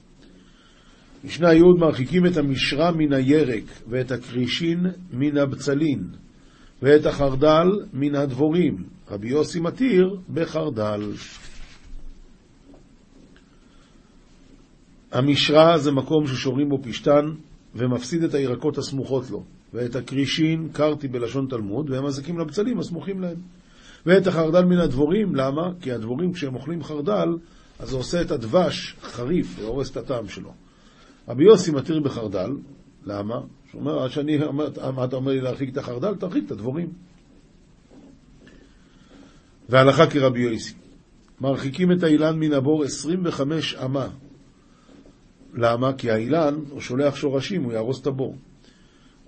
משנה 1.25 1.55
י' 1.55 1.63
מרחיקים 1.79 2.27
את 2.27 2.37
המשרה 2.37 2.91
מן 2.93 3.13
הירק, 3.13 3.65
ואת 3.89 4.13
הקרישין 4.13 4.87
מן 5.13 5.37
הבצלין, 5.39 6.05
ואת 6.83 7.07
החרדל 7.07 7.67
מן 7.93 8.15
הדבורים. 8.15 8.85
רבי 9.11 9.29
יוסי 9.29 9.61
מתיר 9.61 10.17
בחרדל. 10.35 11.13
המשרה 15.13 15.79
זה 15.79 15.93
מקום 15.93 16.27
ששורים 16.27 16.69
בו 16.69 16.79
פשתן, 16.83 17.27
ומפסיד 17.75 18.25
את 18.25 18.35
הירקות 18.35 18.79
הסמוכות 18.79 19.31
לו. 19.31 19.45
ואת 19.75 19.97
הקרישין 19.97 20.69
קרתי 20.73 21.09
בלשון 21.09 21.47
תלמוד, 21.51 21.91
והם 21.91 22.07
מזיקים 22.07 22.39
לבצלים 22.39 22.79
הסמוכים 22.79 23.21
להם. 23.21 23.37
ואת 24.07 24.27
החרדל 24.27 24.65
מן 24.65 24.79
הדבורים, 24.79 25.35
למה? 25.35 25.71
כי 25.81 25.93
הדבורים 25.93 26.33
כשהם 26.33 26.55
אוכלים 26.55 26.83
חרדל, 26.83 27.29
אז 27.79 27.89
זה 27.89 27.97
עושה 27.97 28.23
את 28.23 28.31
הדבש 28.31 28.97
חריף 29.03 29.59
והורס 29.59 29.91
את 29.91 29.97
הטעם 29.97 30.29
שלו. 30.29 30.64
רבי 31.29 31.45
יוסי 31.45 31.71
מתיר 31.71 32.01
בחרדל, 32.01 32.51
למה? 33.05 33.35
הוא 33.35 33.81
אומר, 33.81 34.09
שאני 34.09 34.45
אומר, 34.45 34.69
מה 34.93 35.05
אתה 35.05 35.17
אומר 35.17 35.33
לי 35.33 35.41
להרחיק 35.41 35.73
את 35.73 35.77
החרדל? 35.77 36.15
תרחיק 36.15 36.47
את 36.47 36.51
הדבורים. 36.51 36.93
והלכה 39.69 40.11
כרבי 40.11 40.41
יוסי. 40.41 40.75
מרחיקים 41.41 41.93
את 41.93 42.03
האילן 42.03 42.39
מן 42.39 42.53
הבור 42.53 42.85
25 42.85 43.75
אמה. 43.75 44.09
למה? 45.55 45.93
כי 45.93 46.11
האילן, 46.11 46.55
הוא 46.71 46.81
שולח 46.81 47.17
שורשים, 47.17 47.63
הוא 47.63 47.73
יהרוס 47.73 48.03
את 48.03 48.07
הבור. 48.07 48.37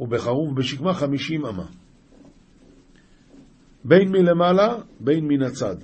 ובחרוב 0.01 0.57
בשקמה 0.57 0.95
50 0.95 1.47
אמה. 1.47 1.67
בין 3.85 4.09
מלמעלה, 4.09 4.79
בין 5.01 5.25
מן 5.29 5.43
הצד. 5.43 5.77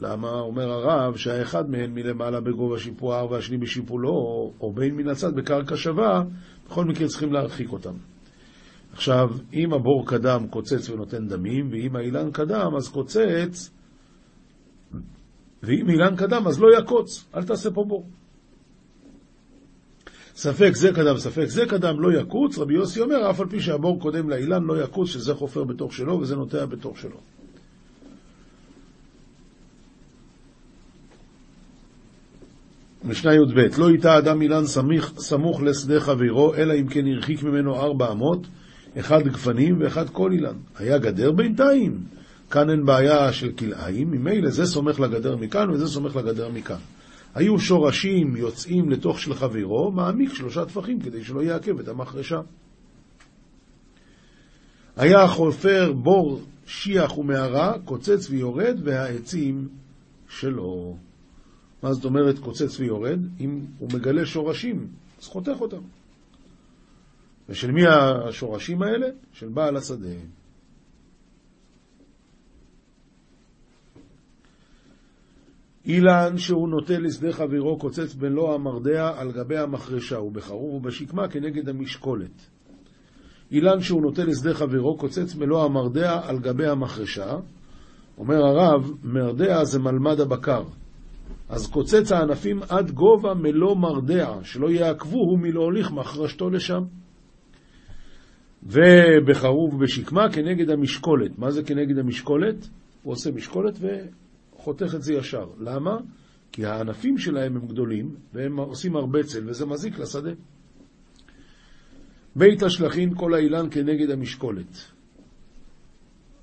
למה 0.00 0.40
אומר 0.40 0.70
הרב 0.70 1.16
שהאחד 1.16 1.70
מהם 1.70 1.94
מלמעלה 1.94 2.40
בגובה 2.40 2.78
שיפוע 2.78 3.16
הר 3.16 3.30
והשני 3.30 3.58
בשיפולו, 3.58 4.52
או 4.60 4.72
בין 4.72 4.94
מן 4.94 5.08
הצד 5.08 5.34
בקרקע 5.34 5.76
שווה, 5.76 6.22
בכל 6.66 6.84
מקרה 6.84 7.08
צריכים 7.08 7.32
להרחיק 7.32 7.72
אותם. 7.72 7.94
עכשיו, 8.92 9.28
אם 9.52 9.72
הבור 9.72 10.06
קדם 10.06 10.46
קוצץ 10.50 10.90
ונותן 10.90 11.28
דמים, 11.28 11.68
ואם 11.72 11.96
האילן 11.96 12.30
קדם 12.30 12.70
אז 12.76 12.88
קוצץ, 12.88 13.70
ואם 15.62 15.90
אילן 15.90 16.16
קדם 16.16 16.42
אז 16.46 16.60
לא 16.60 16.78
יקוץ, 16.78 17.26
אל 17.34 17.44
תעשה 17.44 17.70
פה 17.70 17.84
בור. 17.88 18.06
ספק 20.34 20.70
זה 20.74 20.90
קדם, 20.94 21.16
ספק 21.18 21.44
זה 21.44 21.66
קדם, 21.66 22.00
לא 22.00 22.20
יקוץ, 22.20 22.58
רבי 22.58 22.74
יוסי 22.74 23.00
אומר, 23.00 23.30
אף 23.30 23.40
על 23.40 23.48
פי 23.48 23.60
שהבור 23.60 24.00
קודם 24.00 24.30
לאילן 24.30 24.62
לא 24.62 24.82
יקוץ, 24.82 25.08
שזה 25.08 25.34
חופר 25.34 25.64
בתוך 25.64 25.92
שלו 25.92 26.20
וזה 26.20 26.36
נוטע 26.36 26.66
בתוך 26.66 26.98
שלו. 26.98 27.16
משנה 33.04 33.34
י"ב 33.34 33.58
לא 33.78 33.90
ייטע 33.90 34.18
אדם 34.18 34.42
אילן 34.42 34.66
סמיך, 34.66 35.12
סמוך 35.16 35.62
לשדה 35.62 36.00
חברו, 36.00 36.54
אלא 36.54 36.74
אם 36.74 36.86
כן 36.86 37.06
הרחיק 37.06 37.42
ממנו 37.42 37.76
ארבע 37.76 38.12
אמות, 38.12 38.46
אחד 38.98 39.22
גפנים 39.22 39.76
ואחד 39.80 40.10
כל 40.10 40.32
אילן. 40.32 40.56
היה 40.78 40.98
גדר 40.98 41.32
בינתיים. 41.32 41.98
כאן 42.50 42.70
אין 42.70 42.84
בעיה 42.84 43.32
של 43.32 43.52
כלאיים, 43.52 44.10
ממילא 44.10 44.50
זה 44.50 44.66
סומך 44.66 45.00
לגדר 45.00 45.36
מכאן 45.36 45.70
וזה 45.70 45.86
סומך 45.86 46.16
לגדר 46.16 46.48
מכאן. 46.48 46.76
היו 47.34 47.58
שורשים 47.58 48.36
יוצאים 48.36 48.90
לתוך 48.90 49.20
של 49.20 49.34
חברו, 49.34 49.92
מעמיק 49.92 50.34
שלושה 50.34 50.64
טפחים 50.64 51.00
כדי 51.00 51.24
שלא 51.24 51.42
יעכב 51.42 51.80
את 51.80 51.88
המחרשה. 51.88 52.40
היה 54.96 55.28
חופר 55.28 55.92
בור 55.92 56.40
שיח 56.66 57.18
ומערה, 57.18 57.72
קוצץ 57.84 58.30
ויורד, 58.30 58.80
והעצים 58.84 59.68
שלו. 60.28 60.96
מה 61.82 61.92
זאת 61.92 62.04
אומרת 62.04 62.38
קוצץ 62.38 62.80
ויורד? 62.80 63.20
אם 63.40 63.60
הוא 63.78 63.88
מגלה 63.92 64.26
שורשים, 64.26 64.88
אז 65.20 65.26
חותך 65.26 65.60
אותם. 65.60 65.82
ושל 67.48 67.70
מי 67.70 67.82
השורשים 67.86 68.82
האלה? 68.82 69.06
של 69.32 69.48
בעל 69.48 69.76
השדה. 69.76 70.08
אילן 75.84 76.38
שהוא 76.38 76.68
נוטה 76.68 76.98
לשדה 76.98 77.32
חברו 77.32 77.78
קוצץ 77.78 78.14
במלוא 78.14 78.54
המרדע 78.54 79.12
על 79.16 79.32
גבי 79.32 79.58
המחרשה, 79.58 80.20
ובחרור 80.20 80.74
ובשקמה 80.74 81.28
כנגד 81.28 81.68
המשקולת. 81.68 82.46
אילן 83.50 83.80
שהוא 83.80 84.02
נוטה 84.02 84.24
לשדה 84.24 84.54
חברו 84.54 84.96
קוצץ 84.96 85.34
מלוא 85.34 85.64
המרדע 85.64 86.20
על 86.22 86.38
גבי 86.38 86.66
המחרשה. 86.66 87.36
אומר 88.18 88.46
הרב, 88.46 88.90
מרדע 89.04 89.64
זה 89.64 89.78
מלמד 89.78 90.20
הבקר. 90.20 90.62
אז 91.50 91.66
קוצץ 91.66 92.12
הענפים 92.12 92.60
עד 92.68 92.90
גובה 92.90 93.34
מלוא 93.34 93.76
מרדע, 93.76 94.38
שלא 94.42 94.70
יעכבוהו 94.70 95.36
מלהוליך 95.36 95.92
מחרשתו 95.92 96.50
לשם. 96.50 96.82
ובחרוב 98.62 99.82
בשקמה 99.82 100.32
כנגד 100.32 100.70
המשקולת. 100.70 101.38
מה 101.38 101.50
זה 101.50 101.62
כנגד 101.62 101.98
המשקולת? 101.98 102.68
הוא 103.02 103.12
עושה 103.12 103.30
משקולת 103.30 103.78
וחותך 103.80 104.94
את 104.94 105.02
זה 105.02 105.14
ישר. 105.14 105.46
למה? 105.58 105.96
כי 106.52 106.66
הענפים 106.66 107.18
שלהם 107.18 107.56
הם 107.56 107.66
גדולים, 107.66 108.14
והם 108.34 108.58
עושים 108.58 108.96
הרבה 108.96 109.22
צל, 109.22 109.48
וזה 109.48 109.66
מזיק 109.66 109.98
לשדה. 109.98 110.32
בית 112.36 112.62
השלכין 112.62 113.14
כל 113.14 113.34
האילן 113.34 113.66
כנגד 113.70 114.10
המשקולת. 114.10 114.90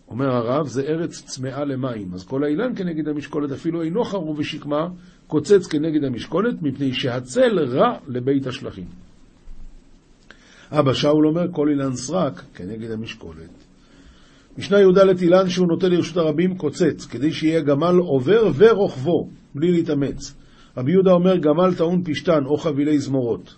אומר 0.08 0.26
הרב, 0.26 0.68
זה 0.68 0.82
ארץ 0.82 1.22
צמאה 1.22 1.66
למים, 1.66 2.14
אז 2.14 2.26
כל 2.26 2.44
האילן 2.44 2.76
כנגד 2.76 3.08
המשקולת 3.08 3.52
אפילו 3.52 3.82
אינו 3.82 4.04
חרוב 4.04 4.40
ושקמה, 4.40 4.88
קוצץ 5.28 5.68
כנגד 5.68 6.04
המשקולת, 6.04 6.62
מפני 6.62 6.94
שהצל 6.94 7.60
רע 7.60 7.98
לבית 8.08 8.48
השלכים. 8.48 8.86
אבא 10.72 10.94
שאול 10.94 11.28
אומר, 11.28 11.52
כל 11.52 11.68
אילן 11.70 11.96
סרק 11.96 12.44
כנגד 12.54 12.92
המשקולת. 12.92 13.50
משנה 14.58 14.80
י"ד 14.80 15.22
אילן 15.22 15.50
שהוא 15.50 15.68
נוטה 15.68 15.88
לרשות 15.88 16.18
הרבים 16.18 16.58
קוצץ, 16.58 17.06
כדי 17.06 17.32
שיהיה 17.32 17.62
גמל 17.62 17.96
עובר 17.96 18.52
ורוכבו, 18.56 19.30
בלי 19.56 19.72
להתאמץ. 19.72 20.36
רבי 20.78 20.92
יהודה 20.92 21.12
אומר, 21.12 21.38
גמל 21.38 21.76
טעון 21.78 22.04
פשתן 22.04 22.46
או 22.46 22.58
חבילי 22.58 23.00
זמורות. 23.00 23.56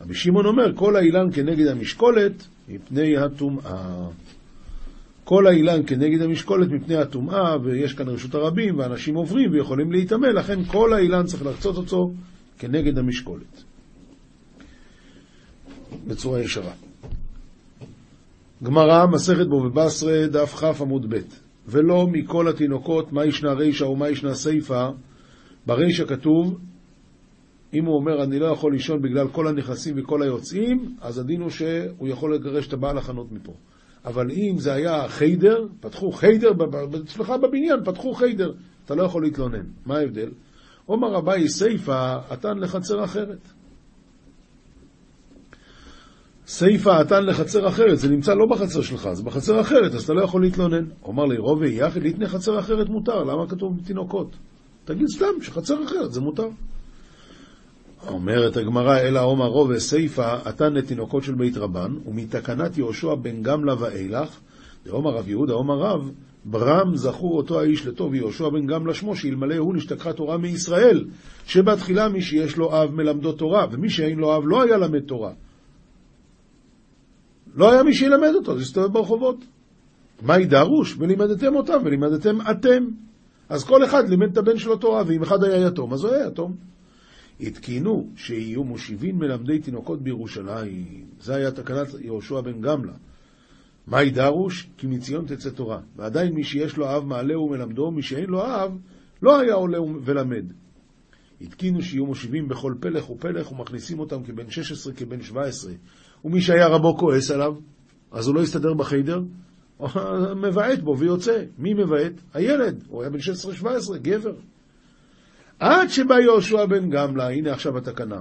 רבי 0.00 0.14
שמעון 0.14 0.46
אומר, 0.46 0.74
כל 0.74 0.96
האילן 0.96 1.32
כנגד 1.32 1.66
המשקולת, 1.66 2.46
מפני 2.68 3.16
הטומאה. 3.16 4.08
כל 5.30 5.46
האילן 5.46 5.80
כנגד 5.86 6.22
המשקולת 6.22 6.68
מפני 6.70 6.96
הטומאה, 6.96 7.56
ויש 7.62 7.94
כאן 7.94 8.08
רשות 8.08 8.34
הרבים, 8.34 8.78
ואנשים 8.78 9.14
עוברים 9.14 9.52
ויכולים 9.52 9.92
להיטמא, 9.92 10.26
לכן 10.26 10.64
כל 10.64 10.92
האילן 10.92 11.24
צריך 11.26 11.46
לחצות 11.46 11.76
אותו 11.76 12.10
כנגד 12.58 12.98
המשקולת. 12.98 13.64
בצורה 16.06 16.40
ישרה. 16.40 16.72
גמרא, 18.62 19.06
מסכת 19.06 19.46
בו 19.46 19.60
בבשרה, 19.60 20.26
דף 20.26 20.54
כ 20.54 20.80
עמוד 20.80 21.14
ב' 21.14 21.18
ולא 21.66 22.06
מכל 22.12 22.48
התינוקות, 22.48 23.12
מה 23.12 23.24
ישנה 23.24 23.52
רישא 23.52 23.84
ומה 23.84 24.08
ישנה 24.08 24.34
סיפא, 24.34 24.88
ברישא 25.66 26.06
כתוב, 26.06 26.58
אם 27.74 27.84
הוא 27.84 27.96
אומר, 27.96 28.22
אני 28.22 28.38
לא 28.38 28.46
יכול 28.46 28.72
לישון 28.72 29.02
בגלל 29.02 29.28
כל 29.28 29.48
הנכנסים 29.48 29.94
וכל 29.98 30.22
היוצאים, 30.22 30.96
אז 31.00 31.18
הדין 31.18 31.40
הוא 31.40 31.50
שהוא 31.50 32.08
יכול 32.08 32.34
לגרש 32.34 32.68
את 32.68 32.72
הבעל 32.72 32.98
החנות 32.98 33.32
מפה. 33.32 33.52
אבל 34.04 34.30
אם 34.30 34.58
זה 34.58 34.72
היה 34.72 35.08
חיידר, 35.08 35.66
פתחו 35.80 36.12
חיידר, 36.12 36.52
אצלך 37.04 37.30
בבניין 37.30 37.84
פתחו 37.84 38.14
חיידר, 38.14 38.52
אתה 38.84 38.94
לא 38.94 39.02
יכול 39.02 39.22
להתלונן. 39.22 39.64
מה 39.86 39.98
ההבדל? 39.98 40.30
עומר 40.86 41.18
אביי 41.18 41.48
סיפא, 41.48 42.18
עתן 42.30 42.58
לחצר 42.58 43.04
אחרת. 43.04 43.48
סיפא 46.46 46.90
עתן 46.90 47.24
לחצר 47.24 47.68
אחרת, 47.68 47.98
זה 47.98 48.08
נמצא 48.08 48.34
לא 48.34 48.46
בחצר 48.46 48.82
שלך, 48.82 49.08
זה 49.12 49.22
בחצר 49.22 49.60
אחרת, 49.60 49.94
אז 49.94 50.02
אתה 50.02 50.12
לא 50.12 50.24
יכול 50.24 50.42
להתלונן. 50.42 50.84
אומר 51.02 51.24
לי, 51.24 51.38
רובי 51.38 51.74
יחד, 51.74 52.02
ליתני 52.02 52.26
חצר 52.26 52.58
אחרת 52.58 52.88
מותר, 52.88 53.24
למה 53.24 53.48
כתוב 53.48 53.80
תינוקות? 53.84 54.36
תגיד 54.84 55.06
סתם, 55.16 55.42
שחצר 55.42 55.84
אחרת 55.84 56.12
זה 56.12 56.20
מותר. 56.20 56.48
אומרת 58.08 58.56
הגמרא, 58.56 58.98
אלא 58.98 59.24
עומר 59.24 59.46
רובה 59.46 59.80
סיפא, 59.80 60.38
עתן 60.44 60.72
לתינוקות 60.72 61.24
של 61.24 61.34
בית 61.34 61.56
רבן, 61.56 61.94
ומתקנת 62.06 62.78
יהושע 62.78 63.14
בן 63.14 63.42
גמלה 63.42 63.74
ואילך, 63.78 64.40
דעומר 64.84 65.10
רב 65.10 65.28
יהודה, 65.28 65.52
עומר 65.52 65.78
רב, 65.78 66.10
ברם 66.44 66.96
זכור 66.96 67.36
אותו 67.36 67.60
האיש 67.60 67.86
לטוב 67.86 68.14
יהושע 68.14 68.48
בן 68.48 68.66
גמלה 68.66 68.94
שמו, 68.94 69.16
שאלמלא 69.16 69.56
הוא 69.56 69.74
נשתכחה 69.74 70.12
תורה 70.12 70.38
מישראל, 70.38 71.04
שבתחילה 71.46 72.08
מי 72.08 72.22
שיש 72.22 72.56
לו 72.56 72.82
אב 72.82 72.90
מלמדו 72.90 73.32
תורה, 73.32 73.66
ומי 73.70 73.90
שאין 73.90 74.18
לו 74.18 74.36
אב 74.36 74.42
לא 74.46 74.62
היה 74.62 74.76
למד 74.76 75.00
תורה. 75.00 75.32
לא 77.54 77.72
היה 77.72 77.82
מי 77.82 77.94
שילמד 77.94 78.32
אותו, 78.34 78.56
זה 78.56 78.62
הסתובב 78.62 78.92
ברחובות. 78.92 79.36
מהי 80.22 80.46
דרוש? 80.46 80.96
ולימדתם 80.98 81.56
אותם, 81.56 81.78
ולימדתם 81.84 82.38
אתם. 82.50 82.84
אז 83.48 83.64
כל 83.64 83.84
אחד 83.84 84.08
לימד 84.08 84.32
את 84.32 84.38
הבן 84.38 84.58
שלו 84.58 84.76
תורה, 84.76 85.02
ואם 85.06 85.22
אחד 85.22 85.44
היה 85.44 85.66
יתום, 85.66 85.92
אז 85.92 86.04
הוא 86.04 86.12
היה 86.12 86.26
יתום. 86.26 86.56
התקינו 87.40 88.10
שיהיו 88.16 88.64
מושיבים 88.64 89.18
מלמדי 89.18 89.58
תינוקות 89.58 90.02
בירושלים. 90.02 91.06
זה 91.20 91.34
היה 91.34 91.50
תקנת 91.50 91.88
יהושע 92.00 92.40
בן 92.40 92.60
גמלה. 92.60 92.92
מהי 93.86 94.10
דרוש? 94.10 94.68
כי 94.76 94.86
מציון 94.86 95.26
תצא 95.26 95.50
תורה. 95.50 95.80
ועדיין 95.96 96.34
מי 96.34 96.44
שיש 96.44 96.76
לו 96.76 96.96
אב 96.96 97.04
מעלה 97.04 97.38
ומלמדו, 97.38 97.90
מי 97.90 98.02
שאין 98.02 98.30
לו 98.30 98.46
אב, 98.46 98.78
לא 99.22 99.40
היה 99.40 99.54
עולה 99.54 99.82
ולמד. 99.82 100.44
התקינו 101.40 101.82
שיהיו 101.82 102.06
מושיבים 102.06 102.48
בכל 102.48 102.74
פלך 102.80 103.10
ופלך 103.10 103.52
ומכניסים 103.52 103.98
אותם 103.98 104.22
כבן 104.22 104.50
16, 104.50 104.92
כבן 104.92 105.22
17. 105.22 105.72
ומי 106.24 106.40
שהיה 106.40 106.68
רבו 106.68 106.96
כועס 106.98 107.30
עליו, 107.30 107.54
אז 108.10 108.26
הוא 108.26 108.34
לא 108.34 108.40
יסתדר 108.40 108.74
בחיידר, 108.74 109.22
מבעט 110.42 110.78
בו 110.78 110.98
ויוצא. 110.98 111.44
מי 111.58 111.74
מבעט? 111.74 112.12
הילד. 112.34 112.84
הוא 112.88 113.02
היה 113.02 113.10
בן 113.10 113.18
16-17, 113.18 113.98
גבר. 114.02 114.34
עד 115.60 115.88
שבא 115.88 116.14
יהושע 116.14 116.66
בן 116.66 116.90
גמלה, 116.90 117.30
הנה 117.30 117.52
עכשיו 117.52 117.78
התקנה. 117.78 118.20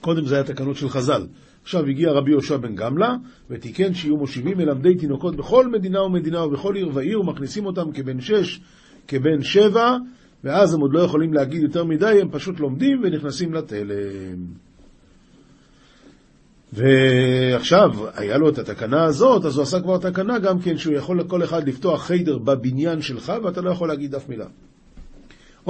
קודם 0.00 0.26
זה 0.26 0.34
היה 0.34 0.44
תקנות 0.44 0.76
של 0.76 0.88
חז"ל. 0.88 1.26
עכשיו 1.62 1.86
הגיע 1.86 2.10
רבי 2.10 2.30
יהושע 2.30 2.56
בן 2.56 2.74
גמלה, 2.74 3.14
ותיקן 3.50 3.94
שיהיו 3.94 4.16
מושיבים 4.16 4.58
מלמדי 4.58 4.94
תינוקות 4.94 5.36
בכל 5.36 5.68
מדינה 5.68 6.02
ומדינה 6.02 6.44
ובכל 6.44 6.74
עיר 6.74 6.90
ועיר, 6.94 7.20
ומכניסים 7.20 7.66
אותם 7.66 7.92
כבן 7.92 8.20
שש, 8.20 8.60
כבן 9.08 9.42
שבע, 9.42 9.96
ואז 10.44 10.74
הם 10.74 10.80
עוד 10.80 10.92
לא 10.94 11.00
יכולים 11.00 11.32
להגיד 11.32 11.62
יותר 11.62 11.84
מדי, 11.84 12.20
הם 12.20 12.30
פשוט 12.30 12.60
לומדים 12.60 13.00
ונכנסים 13.02 13.54
לתלם. 13.54 14.46
ועכשיו, 16.72 17.90
היה 18.14 18.38
לו 18.38 18.48
את 18.48 18.58
התקנה 18.58 19.04
הזאת, 19.04 19.44
אז 19.44 19.56
הוא 19.56 19.62
עשה 19.62 19.80
כבר 19.80 19.98
תקנה 19.98 20.38
גם 20.38 20.60
כן 20.60 20.78
שהוא 20.78 20.94
יכול 20.94 21.20
לכל 21.20 21.44
אחד 21.44 21.68
לפתוח 21.68 22.02
חיידר 22.02 22.38
בבניין 22.38 23.00
שלך, 23.00 23.32
ואתה 23.44 23.60
לא 23.60 23.70
יכול 23.70 23.88
להגיד 23.88 24.14
אף 24.14 24.28
מילה. 24.28 24.46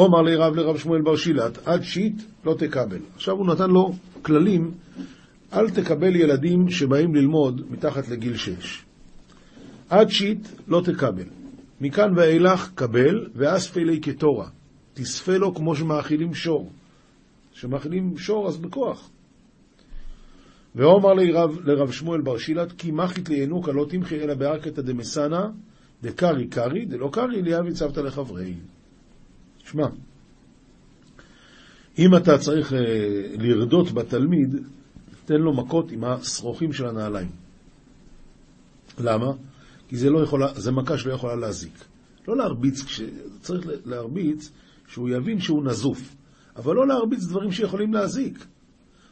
אומר 0.01 0.23
לי 0.23 0.37
רב 0.37 0.57
לרב 0.57 0.79
שמואל 0.79 1.03
בר 1.03 1.17
שילת, 1.17 1.69
עד 1.69 1.83
שיט 1.83 2.23
לא 2.45 2.55
תקבל. 2.55 2.99
עכשיו 3.15 3.35
הוא 3.35 3.47
נתן 3.47 3.71
לו 3.71 3.93
כללים, 4.23 4.71
אל 5.53 5.71
תקבל 5.71 6.17
ילדים 6.17 6.71
שבאים 6.71 7.15
ללמוד 7.15 7.63
מתחת 7.71 8.09
לגיל 8.09 8.37
שש. 8.37 8.85
עד 9.89 10.09
שיט 10.09 10.49
לא 10.69 10.83
תקבל. 10.85 11.25
מכאן 11.81 12.13
ואילך 12.17 12.71
קבל, 12.75 13.29
ואספי 13.35 13.85
לי 13.85 14.01
כתורה. 14.01 14.49
תספה 14.95 15.37
לו 15.37 15.55
כמו 15.55 15.77
שמאכילים 15.77 16.35
שור. 16.35 16.71
כשמאכילים 17.53 18.19
שור 18.19 18.49
אז 18.49 18.57
בכוח. 18.57 19.11
ואומר 20.75 21.13
לי 21.13 21.33
רב, 21.33 21.59
לרב 21.65 21.91
שמואל 21.93 22.21
בר 22.21 22.39
שילת, 22.39 22.73
כי 22.73 22.91
מחית 22.91 23.29
לינוקה 23.29 23.73
לא 23.73 23.87
תמחי 23.89 24.21
אלא 24.21 24.35
בארקתא 24.35 24.83
דמסנא, 24.83 25.47
דקרי 26.03 26.47
קרי, 26.47 26.85
דלא 26.85 27.09
קרי 27.13 27.43
ליאבי 27.43 27.73
צוותא 27.73 28.01
לחברי. 28.01 28.55
שמע, 29.71 29.87
אם 31.99 32.17
אתה 32.17 32.39
צריך 32.39 32.73
uh, 32.73 32.75
לרדות 33.39 33.93
בתלמיד, 33.93 34.57
תן 35.25 35.41
לו 35.41 35.53
מכות 35.53 35.93
עם 35.93 36.05
השרוכים 36.05 36.73
של 36.73 36.87
הנעליים. 36.87 37.31
למה? 38.99 39.33
כי 39.89 39.97
זה, 39.97 40.11
לא 40.11 40.23
יכולה, 40.23 40.47
זה 40.55 40.73
מכה 40.73 40.99
שלא 40.99 41.13
יכולה 41.13 41.37
להזיק. 41.37 41.85
לא 42.29 42.37
להרביץ, 42.37 42.83
כש... 42.83 43.01
צריך 43.41 43.67
להרביץ 43.85 44.51
שהוא 44.89 45.09
יבין 45.09 45.41
שהוא 45.41 45.65
נזוף, 45.65 46.15
אבל 46.57 46.75
לא 46.75 46.87
להרביץ 46.87 47.25
דברים 47.25 47.53
שיכולים 47.53 47.95
להזיק. 47.95 48.47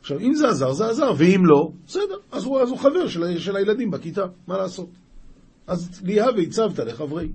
עכשיו, 0.01 0.19
אם 0.19 0.35
זה 0.35 0.49
עזר, 0.49 0.73
זה 0.73 0.87
עזר, 0.87 1.13
ואם 1.19 1.43
לא, 1.47 1.73
בסדר, 1.87 2.17
אז 2.33 2.45
הוא, 2.45 2.61
אז 2.61 2.69
הוא 2.69 2.79
חבר 2.79 3.09
של, 3.09 3.39
של 3.39 3.57
הילדים 3.57 3.91
בכיתה, 3.91 4.27
מה 4.47 4.59
לעשות? 4.59 4.89
אז 5.67 6.01
ליהה 6.05 6.29
והצבת 6.37 6.79
לחברי. 6.79 7.29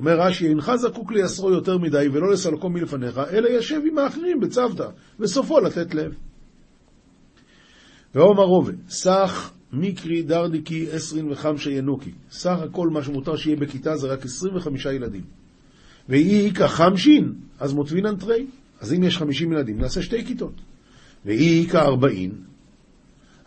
אומר 0.00 0.20
רש"י, 0.20 0.48
אינך 0.48 0.72
זקוק 0.76 1.12
ליסרו 1.12 1.50
יותר 1.50 1.78
מדי 1.78 2.08
ולא 2.12 2.32
לסלקו 2.32 2.68
מלפניך, 2.68 3.20
אלא 3.32 3.48
ישב 3.48 3.80
עם 3.90 3.98
האחרים 3.98 4.40
בצוותא, 4.40 4.88
וסופו 5.20 5.60
לתת 5.60 5.94
לב. 5.94 6.14
ואומר 8.14 8.42
רובה, 8.42 8.72
סך 8.88 9.50
מיקרי 9.72 10.22
דרדיקי 10.22 10.86
עשרים 10.92 11.30
וחמשה 11.30 11.70
ינוקי. 11.70 12.10
סך 12.30 12.58
הכל 12.62 12.88
מה 12.88 13.02
שמותר 13.02 13.36
שיהיה 13.36 13.56
בכיתה 13.56 13.96
זה 13.96 14.06
רק 14.06 14.24
עשרים 14.24 14.56
וחמישה 14.56 14.92
ילדים. 14.92 15.24
ואי 16.08 16.46
איכא 16.46 16.66
חמשין, 16.66 17.32
אז 17.58 17.72
מוטבינן 17.72 18.16
תרי. 18.16 18.46
אז 18.80 18.92
אם 18.92 19.04
יש 19.04 19.18
חמישים 19.18 19.52
ילדים, 19.52 19.78
נעשה 19.78 20.02
שתי 20.02 20.24
כיתות. 20.24 20.54
ואי 21.24 21.64
איכא 21.64 21.76
ארבעין, 21.76 22.32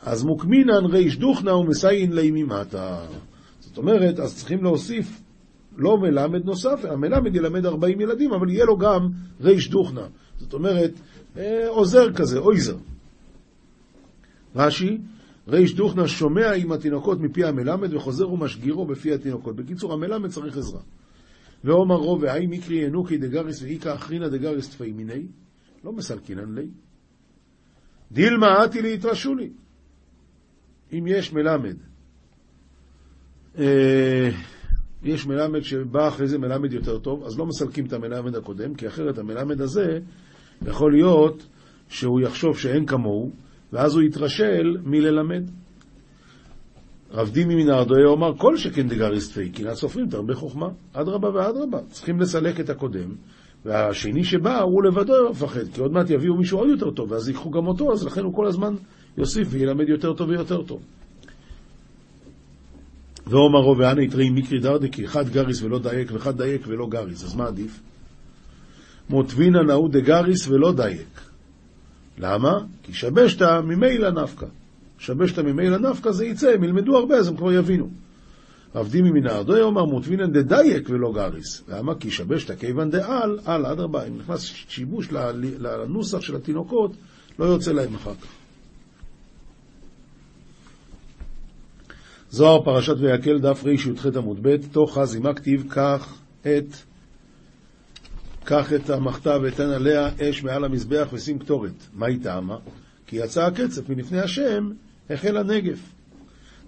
אז 0.01 0.23
מוקמינן 0.23 0.85
ריש 0.85 1.17
דוכנה 1.17 1.55
ומסיין 1.55 2.13
לי 2.13 2.31
ממטה. 2.31 3.05
זאת 3.59 3.77
אומרת, 3.77 4.19
אז 4.19 4.37
צריכים 4.37 4.63
להוסיף 4.63 5.21
לא 5.77 5.97
מלמד 5.97 6.45
נוסף, 6.45 6.85
המלמד 6.85 7.35
ילמד 7.35 7.65
40 7.65 8.01
ילדים, 8.01 8.33
אבל 8.33 8.49
יהיה 8.49 8.65
לו 8.65 8.77
גם 8.77 9.09
ריש 9.41 9.69
דוכנה. 9.69 10.07
זאת 10.37 10.53
אומרת, 10.53 10.91
אה, 11.37 11.67
עוזר 11.67 12.13
כזה, 12.13 12.39
אויזר. 12.39 12.77
רש"י, 14.55 14.97
ריש 15.47 15.73
דוכנה 15.75 16.07
שומע 16.07 16.51
עם 16.51 16.71
התינוקות 16.71 17.19
מפי 17.19 17.45
המלמד 17.45 17.93
וחוזר 17.93 18.29
ומשגירו 18.29 18.85
בפי 18.85 19.13
התינוקות. 19.13 19.55
בקיצור, 19.55 19.93
המלמד 19.93 20.29
צריך 20.29 20.57
עזרה. 20.57 20.81
ואומר 21.63 21.95
רוב, 21.95 22.25
האי 22.25 22.47
מקרי 22.47 22.75
ינוקי 22.75 23.17
דגריס 23.17 23.61
ואיכא 23.61 23.93
אחרינא 23.93 24.27
דגריס 24.27 24.69
תפי 24.69 24.91
מיני? 24.91 25.25
לא 25.83 25.93
מסלקינן 25.93 26.55
לי. 26.55 26.67
דילמה 28.11 28.65
אתי 28.65 28.81
להתרשו 28.81 29.35
לי. 29.35 29.49
אם 30.93 31.07
יש 31.07 31.33
מלמד, 31.33 31.75
אה, 33.57 34.29
יש 35.03 35.27
מלמד 35.27 35.61
שבא 35.61 36.07
אחרי 36.07 36.27
זה 36.27 36.37
מלמד 36.37 36.73
יותר 36.73 36.97
טוב, 36.97 37.23
אז 37.23 37.39
לא 37.39 37.45
מסלקים 37.45 37.85
את 37.85 37.93
המלמד 37.93 38.35
הקודם, 38.35 38.73
כי 38.73 38.87
אחרת 38.87 39.17
המלמד 39.17 39.61
הזה 39.61 39.99
יכול 40.67 40.91
להיות 40.91 41.45
שהוא 41.89 42.21
יחשוב 42.21 42.57
שאין 42.57 42.85
כמוהו, 42.85 43.31
ואז 43.73 43.95
הוא 43.95 44.03
יתרשל 44.03 44.77
מללמד. 44.83 45.43
רב 47.11 47.29
דימי 47.29 47.63
מנהרדעא 47.63 48.07
אומר, 48.07 48.37
כל 48.37 48.57
שכן 48.57 48.87
דגריס 48.87 49.31
טפי, 49.31 49.49
קנאת 49.49 49.73
סופרים 49.73 50.09
תרבה 50.09 50.35
חוכמה, 50.35 50.67
אדרבה 50.93 51.29
ואדרבה. 51.29 51.79
צריכים 51.89 52.19
לסלק 52.19 52.59
את 52.59 52.69
הקודם, 52.69 53.09
והשני 53.65 54.23
שבא, 54.23 54.61
הוא 54.61 54.83
לבדו 54.83 55.29
מפחד, 55.29 55.67
כי 55.73 55.81
עוד 55.81 55.91
מעט 55.91 56.09
יביאו 56.09 56.35
מישהו 56.35 56.59
עוד 56.59 56.69
יותר 56.69 56.91
טוב, 56.91 57.11
ואז 57.11 57.29
ייקחו 57.29 57.51
גם 57.51 57.67
אותו, 57.67 57.93
אז 57.93 58.05
לכן 58.05 58.23
הוא 58.23 58.33
כל 58.33 58.47
הזמן 58.47 58.73
יוסיף 59.17 59.47
וילמד 59.51 59.89
יותר 59.89 60.13
טוב 60.13 60.29
ויותר 60.29 60.61
טוב. 60.61 60.81
ואמר 63.27 63.56
רבא 63.56 63.77
הני 63.77 64.01
תרי 64.01 64.29
מקרי 64.29 64.59
דרדקי, 64.59 65.05
חד 65.05 65.29
גריס 65.29 65.61
ולא 65.61 65.79
דייק, 65.79 66.11
וחד 66.11 66.37
דייק 66.37 66.61
ולא 66.67 66.87
גריס, 66.87 67.23
אז 67.23 67.35
מה 67.35 67.47
עדיף? 67.47 67.79
מותבינן 69.09 69.61
ההוא 69.61 69.87
דגריס 69.87 70.47
ולא 70.47 70.73
דייק. 70.73 71.21
למה? 72.17 72.59
כי 72.83 72.93
שבשתא 72.93 73.61
ממילא 73.61 74.09
נפקא. 74.11 74.45
שבשתא 74.97 75.41
ממילא 75.41 75.77
נפקא 75.77 76.11
זה 76.11 76.25
יצא, 76.25 76.49
הם 76.49 76.63
ילמדו 76.63 76.97
הרבה 76.97 77.15
אז 77.15 77.27
הם 77.27 77.37
כבר 77.37 77.51
יבינו. 77.53 77.89
מן 78.93 79.27
הארדוי 79.27 79.61
אומר 79.61 79.85
מוטבינן 79.85 80.31
דדייק 80.31 80.89
ולא 80.89 81.13
גריס. 81.13 81.63
למה? 81.67 81.95
כי 81.95 82.11
שבשתא 82.11 82.55
כיוון 82.55 82.89
דעל, 82.89 83.39
על, 83.45 83.65
אדרבה, 83.65 84.03
אם 84.07 84.17
נכנס 84.17 84.41
שיבוש 84.43 85.07
לנוסח 85.59 86.21
של 86.21 86.35
התינוקות, 86.35 86.91
לא 87.39 87.45
יוצא 87.45 87.71
להם 87.71 87.95
אחר 87.95 88.13
כך. 88.21 88.42
זוהר 92.33 92.63
פרשת 92.63 92.95
ויקל, 92.99 93.39
דף 93.39 93.63
רי"ח 93.63 94.05
עמוד 94.17 94.39
ב', 94.41 94.57
תוך 94.71 94.97
חזימה 94.97 95.33
כתיב, 95.33 95.65
קח 95.69 96.17
את, 96.41 96.75
קח 98.43 98.73
את 98.73 98.89
המחתה 98.89 99.37
ותן 99.43 99.69
עליה 99.69 100.09
אש 100.21 100.43
מעל 100.43 100.65
המזבח 100.65 101.07
ושים 101.13 101.39
קטורת. 101.39 101.87
מה 101.93 102.05
היא 102.05 102.23
טעמה? 102.23 102.57
כי 103.07 103.15
יצא 103.15 103.45
הקצף 103.45 103.89
מלפני 103.89 104.19
השם, 104.19 104.71
החל 105.09 105.37
הנגף. 105.37 105.79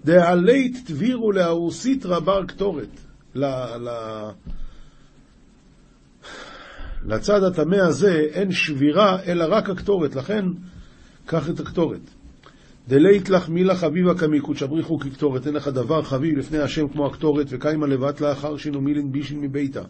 דעלית 0.04 0.76
תבירו 0.86 1.32
להרוסית 1.32 2.06
רבר 2.06 2.46
קטורת. 2.46 3.00
ל, 3.34 3.44
ל, 3.76 3.88
לצד 7.06 7.42
הטמא 7.42 7.76
הזה 7.76 8.26
אין 8.32 8.52
שבירה, 8.52 9.22
אלא 9.22 9.44
רק 9.48 9.70
הקטורת, 9.70 10.14
לכן 10.14 10.44
קח 11.24 11.50
את 11.50 11.60
הקטורת. 11.60 12.15
דלית 12.88 13.28
לך 13.30 13.48
מילה 13.48 13.74
חביבה 13.74 14.14
כמיקוד 14.14 14.56
שבריחו 14.56 14.98
כקטורת, 14.98 15.46
אין 15.46 15.54
לך 15.54 15.68
דבר 15.68 16.02
חביב 16.02 16.38
לפני 16.38 16.58
השם 16.58 16.88
כמו 16.88 17.06
הקטורת, 17.06 17.46
וקיימה 17.50 17.86
לבט 17.86 18.20
לאחר 18.20 18.56
שינו 18.56 18.80
מילין 18.80 19.12
בישין 19.12 19.40
מביתה. 19.40 19.82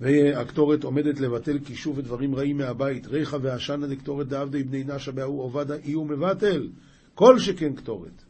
והקטורת 0.00 0.84
עומדת 0.84 1.20
לבטל 1.20 1.58
כישוף 1.58 1.98
ודברים 1.98 2.34
רעים 2.34 2.56
מהבית. 2.56 3.06
ריחה 3.06 3.36
ועשנה 3.42 3.86
דקטורת 3.86 4.28
דעבדי 4.28 4.62
בני 4.62 4.84
נשה 4.86 5.12
בהוא 5.12 5.42
עובדה 5.42 5.74
אי 5.84 5.94
ומבטל. 5.94 6.68
כל 7.14 7.38
שכן 7.38 7.72
קטורת. 7.72 8.22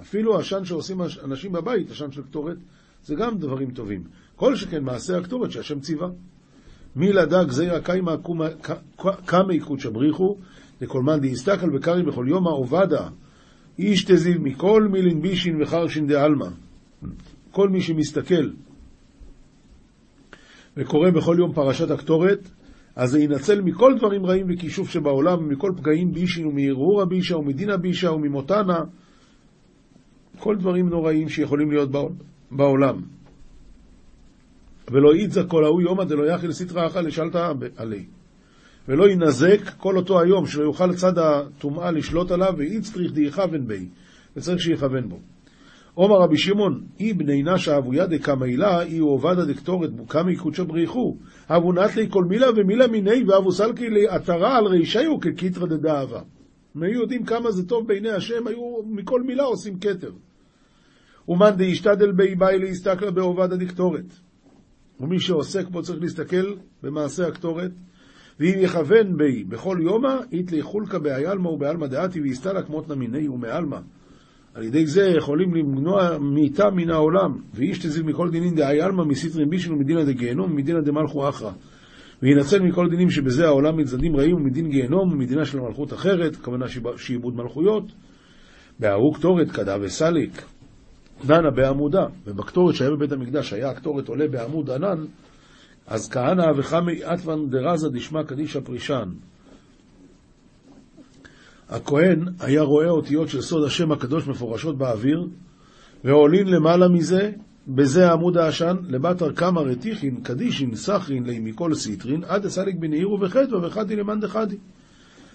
אפילו 0.00 0.38
עשן 0.38 0.64
שעושים 0.64 1.00
אנשים 1.24 1.52
בבית, 1.52 1.90
עשן 1.90 2.12
של 2.12 2.22
קטורת, 2.22 2.56
זה 3.04 3.14
גם 3.14 3.38
דברים 3.38 3.70
טובים. 3.70 4.02
כל 4.36 4.56
שכן 4.56 4.84
מעשה 4.84 5.18
הקטורת 5.18 5.50
שהשם 5.50 5.80
ציווה. 5.80 6.08
מי 6.96 7.12
לדג 7.12 7.50
זעירא 7.50 7.78
קיימא 7.78 8.14
קמי 9.26 9.60
קודשא 9.60 9.90
בריחו, 9.90 10.36
מאן 10.94 11.20
דאיסתכל 11.20 11.70
בקרי 11.70 12.02
בכל 12.02 12.26
יומא 12.28 12.50
עובדה, 12.50 13.08
איש 13.78 14.04
תזיב 14.04 14.42
מכל 14.42 14.88
מילין 14.90 15.22
בישין 15.22 15.62
וחרשין 15.62 16.06
דעלמא. 16.06 16.48
כל 17.50 17.68
מי 17.68 17.80
שמסתכל 17.80 18.50
וקורא 20.76 21.10
בכל 21.10 21.36
יום 21.38 21.52
פרשת 21.52 21.90
הקטורת, 21.90 22.50
אז 22.96 23.10
זה 23.10 23.20
ינצל 23.20 23.60
מכל 23.60 23.94
דברים 23.98 24.26
רעים 24.26 24.46
וכישוף 24.48 24.90
שבעולם, 24.90 25.48
מכל 25.48 25.72
פגעים 25.76 26.12
בישין 26.12 26.46
ומהרהורא 26.46 27.04
בישא 27.04 27.34
ומדינא 27.34 27.76
בישא 27.76 28.06
וממותנא, 28.06 28.78
כל 30.38 30.56
דברים 30.56 30.88
נוראים 30.88 31.28
שיכולים 31.28 31.70
להיות 31.70 31.90
בעולם. 32.50 33.02
ולא 34.92 35.16
יצא 35.16 35.42
כל 35.48 35.64
ההוא 35.64 35.82
יומא 35.82 36.04
דלא 36.04 36.32
יאכיל 36.32 36.52
סטרא 36.52 36.86
אחא 36.86 36.98
לשלתא 36.98 37.52
עלי. 37.76 38.04
ולא 38.88 39.10
ינזק 39.10 39.60
כל 39.78 39.96
אותו 39.96 40.20
היום, 40.20 40.46
שלא 40.46 40.62
יוכל 40.62 40.94
צד 40.94 41.18
הטומאה 41.18 41.90
לשלוט 41.90 42.30
עליו, 42.30 42.54
ואיצטריך 42.58 43.12
דייכוון 43.12 43.66
בי, 43.66 43.88
וצריך 44.36 44.60
שיכוון 44.60 45.08
בו. 45.08 45.18
עומר 45.94 46.16
רבי 46.16 46.38
שמעון, 46.38 46.84
אי 47.00 47.12
בני 47.12 47.42
נשה 47.42 47.78
אבויה 47.78 48.06
דקמיילה, 48.06 48.82
אי 48.82 48.98
עובדא 48.98 49.44
דקטורת 49.44 49.92
בוקמי 49.92 50.36
קודשא 50.36 50.62
בריחו, 50.62 51.16
אבו 51.48 51.72
נטלי 51.72 52.06
כל 52.10 52.24
מילה 52.24 52.46
ומילה 52.56 52.86
מיני, 52.86 53.24
ואבו 53.24 53.52
סלקי 53.52 53.90
לעטרה 53.90 54.58
על 54.58 54.66
רישיו 54.66 55.20
כקיטרא 55.20 55.66
דדאבה. 55.66 56.20
הם 56.74 56.82
היו 56.82 57.00
יודעים 57.00 57.24
כמה 57.24 57.50
זה 57.50 57.68
טוב 57.68 57.88
בעיני 57.88 58.10
השם, 58.10 58.46
היו 58.46 58.82
מכל 58.86 59.22
מילה 59.22 59.42
עושים 59.42 59.78
כתר. 59.78 60.12
ומאן 61.28 61.50
דאישתדל 61.56 62.12
בי 62.12 62.34
באי 62.34 62.58
להסתכלה 62.58 63.10
בעובדא 63.10 63.56
דקטורת. 63.56 64.04
ומי 65.00 65.20
שעוסק 65.20 65.68
בו 65.68 65.82
צריך 65.82 66.02
להסתכל 66.02 66.54
במעשה 66.82 67.26
הקטורת, 67.26 67.70
ואם 68.42 68.58
יכוון 68.58 69.16
בי 69.16 69.44
בכל 69.44 69.78
יומא, 69.80 70.16
איתלי 70.32 70.62
חולקא 70.62 70.98
בעלמא 70.98 71.48
ובעלמא 71.48 71.86
דעתי 71.86 72.20
ויסתלא 72.20 72.62
כמותנא 72.62 72.94
מיני 72.94 73.28
ומעלמא. 73.28 73.78
על 74.54 74.62
ידי 74.62 74.86
זה 74.86 75.02
יכולים 75.16 75.54
למנוע 75.54 76.18
מיתה 76.18 76.70
מן 76.70 76.90
העולם, 76.90 77.36
ואיש 77.54 77.78
תזיל 77.78 78.02
מכל 78.02 78.30
דינין 78.30 78.54
דאי 78.54 78.80
עלמא 78.80 79.04
מסיטרין 79.04 79.50
בישין 79.50 79.72
ומדינא 79.72 80.04
דגיהנום 80.04 80.52
ומדינא 80.52 80.80
דמלכו 80.80 81.28
אחרא. 81.28 81.50
וינצל 82.22 82.62
מכל 82.62 82.88
דינים 82.90 83.10
שבזה 83.10 83.46
העולם 83.46 83.76
מצדדים 83.76 84.16
רעים 84.16 84.36
ומדין 84.36 84.70
גיהנום 84.70 85.12
ומדינה 85.12 85.44
של 85.44 85.60
מלכות 85.60 85.92
אחרת, 85.92 86.34
הכוונה 86.34 86.66
שעיבוד 86.96 87.36
מלכויות. 87.36 87.84
בהרוג 88.80 89.16
קטורת 89.16 89.50
כדה 89.50 89.76
וסליק. 89.80 90.42
דנה 91.26 91.50
בעמודה, 91.50 92.06
ובקטורת 92.26 92.74
שהיה 92.74 92.90
בבית 92.90 93.12
המקדש, 93.12 93.52
היה 93.52 93.70
הקטורת 93.70 94.08
עולה 94.08 94.28
בעמוד 94.28 94.70
ענן, 94.70 95.04
אז 95.86 96.08
כהנא 96.08 96.52
וחמי 96.56 97.04
עטוון 97.04 97.50
דרזה 97.50 97.88
דשמא 97.88 98.22
קדישא 98.22 98.60
פרישן. 98.60 99.08
הכהן 101.68 102.24
היה 102.40 102.62
רואה 102.62 102.88
אותיות 102.88 103.28
של 103.28 103.40
סוד 103.40 103.64
השם 103.64 103.92
הקדוש 103.92 104.28
מפורשות 104.28 104.78
באוויר, 104.78 105.26
ועולין 106.04 106.48
למעלה 106.48 106.88
מזה, 106.88 107.30
בזה 107.68 108.10
עמוד 108.10 108.36
העשן, 108.36 108.76
לבתר 108.88 109.32
כמה 109.32 109.60
רתיכין, 109.60 110.20
קדישין, 110.22 110.74
סחרין, 110.74 111.24
ליה 111.24 111.38
מכל 111.38 111.74
סטרין, 111.74 112.24
עד 112.24 112.46
דסליק 112.46 112.76
בנהירו 112.78 113.20
וחדווה 113.20 113.66
וחדי 113.66 113.96
למאן 113.96 114.20
דחדי. 114.20 114.56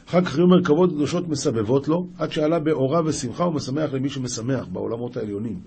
אחר 0.09 0.21
כך 0.21 0.37
כמה 0.37 0.63
מרכבות 0.63 0.89
קדושות 0.89 1.27
מסבבות 1.27 1.87
לו, 1.87 2.07
עד 2.17 2.31
שעלה 2.31 2.59
באורה 2.59 3.01
ושמחה 3.05 3.43
ומשמח 3.43 3.93
למי 3.93 4.09
שמשמח 4.09 4.65
בעולמות 4.71 5.17
העליונים. 5.17 5.59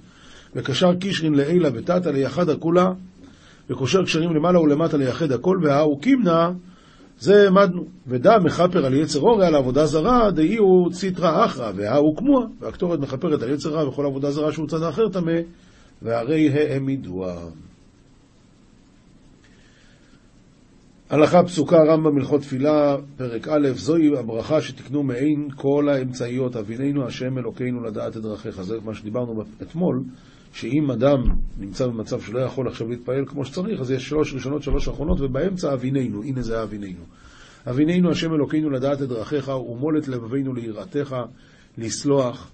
וקשר 0.55 0.95
קשרין 0.94 1.35
לעילא 1.35 1.68
ותתא 1.75 2.09
ליחדא 2.09 2.49
כולא, 2.49 2.87
וקושר 3.70 4.04
קשרים 4.04 4.35
למעלה 4.35 4.61
ולמטה 4.61 4.96
ליחד 4.96 5.33
הכל, 5.33 5.59
והא 5.62 5.99
אוקימנא, 5.99 6.53
זה 7.18 7.44
העמדנו. 7.44 7.85
ודע 8.06 8.38
מכפר 8.38 8.87
על 8.87 8.94
יצר 8.94 9.20
אורי 9.20 9.46
על 9.46 9.54
עבודה 9.54 9.87
זרה, 9.87 10.30
דאי 10.30 10.56
הוא 10.56 10.92
ציטרא 10.92 11.44
אחרא, 11.44 11.72
והאו 11.76 12.16
כמוה, 12.16 12.46
והקטורת 12.61 13.00
מכפרת 13.00 13.42
על 13.42 13.50
יצר 13.50 13.70
רע 13.70 13.88
וכל 13.88 14.06
עבודה 14.06 14.30
זרה 14.30 14.52
שהוא 14.52 14.68
צד 14.68 14.83
האחר 14.83 15.09
טמא, 15.09 15.33
והרי 16.02 16.48
העמידוה. 16.48 17.35
הלכה 21.11 21.42
פסוקה 21.42 21.76
רמב"ם 21.76 22.16
הלכות 22.16 22.40
תפילה, 22.40 22.96
פרק 23.16 23.48
א', 23.48 23.68
זוהי 23.74 24.18
הברכה 24.18 24.62
שתקנו 24.62 25.02
מעין 25.02 25.48
כל 25.56 25.88
האמצעיות, 25.88 26.56
אבינינו 26.56 27.06
השם 27.06 27.38
אלוקינו 27.38 27.85
לדעת 27.85 28.16
את 28.16 28.22
דרכיך. 28.22 28.62
זה 28.62 28.76
מה 28.85 28.94
שדיברנו 28.94 29.42
אתמול, 29.62 30.02
שאם 30.53 30.91
אדם 30.91 31.23
נמצא 31.59 31.87
במצב 31.87 32.21
שלא 32.21 32.41
יכול 32.41 32.69
עכשיו 32.69 32.89
להתפעל 32.89 33.25
כמו 33.27 33.45
שצריך, 33.45 33.81
אז 33.81 33.91
יש 33.91 34.09
שלוש 34.09 34.35
ראשונות, 34.35 34.63
שלוש 34.63 34.89
אחרונות, 34.89 35.21
ובאמצע 35.21 35.73
אבינינו, 35.73 36.23
הנה 36.23 36.43
זה 36.43 36.63
אבינינו. 36.63 37.03
אבינינו 37.71 38.11
השם 38.11 38.33
אלוקינו 38.33 38.71
לדעת 38.71 39.03
את 39.03 39.09
דרכיך, 39.09 39.49
ומולת 39.49 40.09
לבבינו 40.09 40.55
ליראתך, 40.55 41.17
לסלוח. 41.79 42.51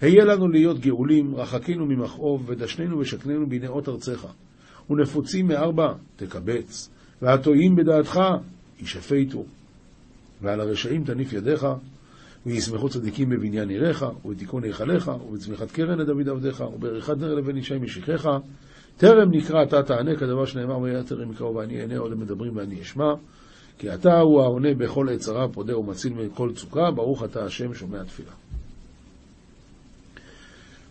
היה 0.00 0.24
לנו 0.24 0.48
להיות 0.48 0.78
גאולים, 0.80 1.34
רחקינו 1.34 1.86
ממכאוב, 1.86 2.42
ודשננו 2.46 2.98
ושכננו 2.98 3.46
בנאות 3.48 3.88
ארצך. 3.88 4.26
ונפוצים 4.90 5.46
מארבע, 5.46 5.92
תקבץ. 6.16 6.90
והטועים 7.22 7.76
בדעתך, 7.76 8.20
ישפטו. 8.80 9.44
ועל 10.42 10.60
הרשעים 10.60 11.04
תניף 11.04 11.32
ידיך, 11.32 11.66
וישמחו 12.46 12.88
צדיקים 12.88 13.28
בבניין 13.28 13.68
עיריך, 13.68 14.06
ובתיקון 14.24 14.64
היכליך, 14.64 15.10
ובצמיחת 15.28 15.70
קרן 15.70 15.98
לדוד 15.98 16.28
עבדיך, 16.28 16.64
ובעריכת 16.74 17.16
נר 17.18 17.34
לבן 17.34 17.56
ישי 17.56 17.78
משיחיך. 17.78 18.28
טרם 18.96 19.30
נקרא 19.30 19.62
אתה 19.62 19.82
תענה 19.82 20.16
כדבר 20.16 20.46
שנאמר 20.46 20.78
והיה 20.78 21.02
טרם 21.02 21.32
יקראו 21.32 21.54
ואני 21.54 21.80
אענה 21.80 21.98
עוד 21.98 22.14
מדברים 22.14 22.56
ואני 22.56 22.82
אשמע. 22.82 23.14
כי 23.78 23.94
אתה 23.94 24.20
הוא 24.20 24.42
העונה 24.42 24.74
בכל 24.74 25.08
עת 25.08 25.20
צרה, 25.20 25.48
פודה 25.48 25.78
ומציל 25.78 26.12
מכל 26.12 26.52
צוקה, 26.54 26.90
ברוך 26.90 27.24
אתה 27.24 27.44
השם 27.44 27.74
שומע 27.74 28.04
תפילה. 28.04 28.30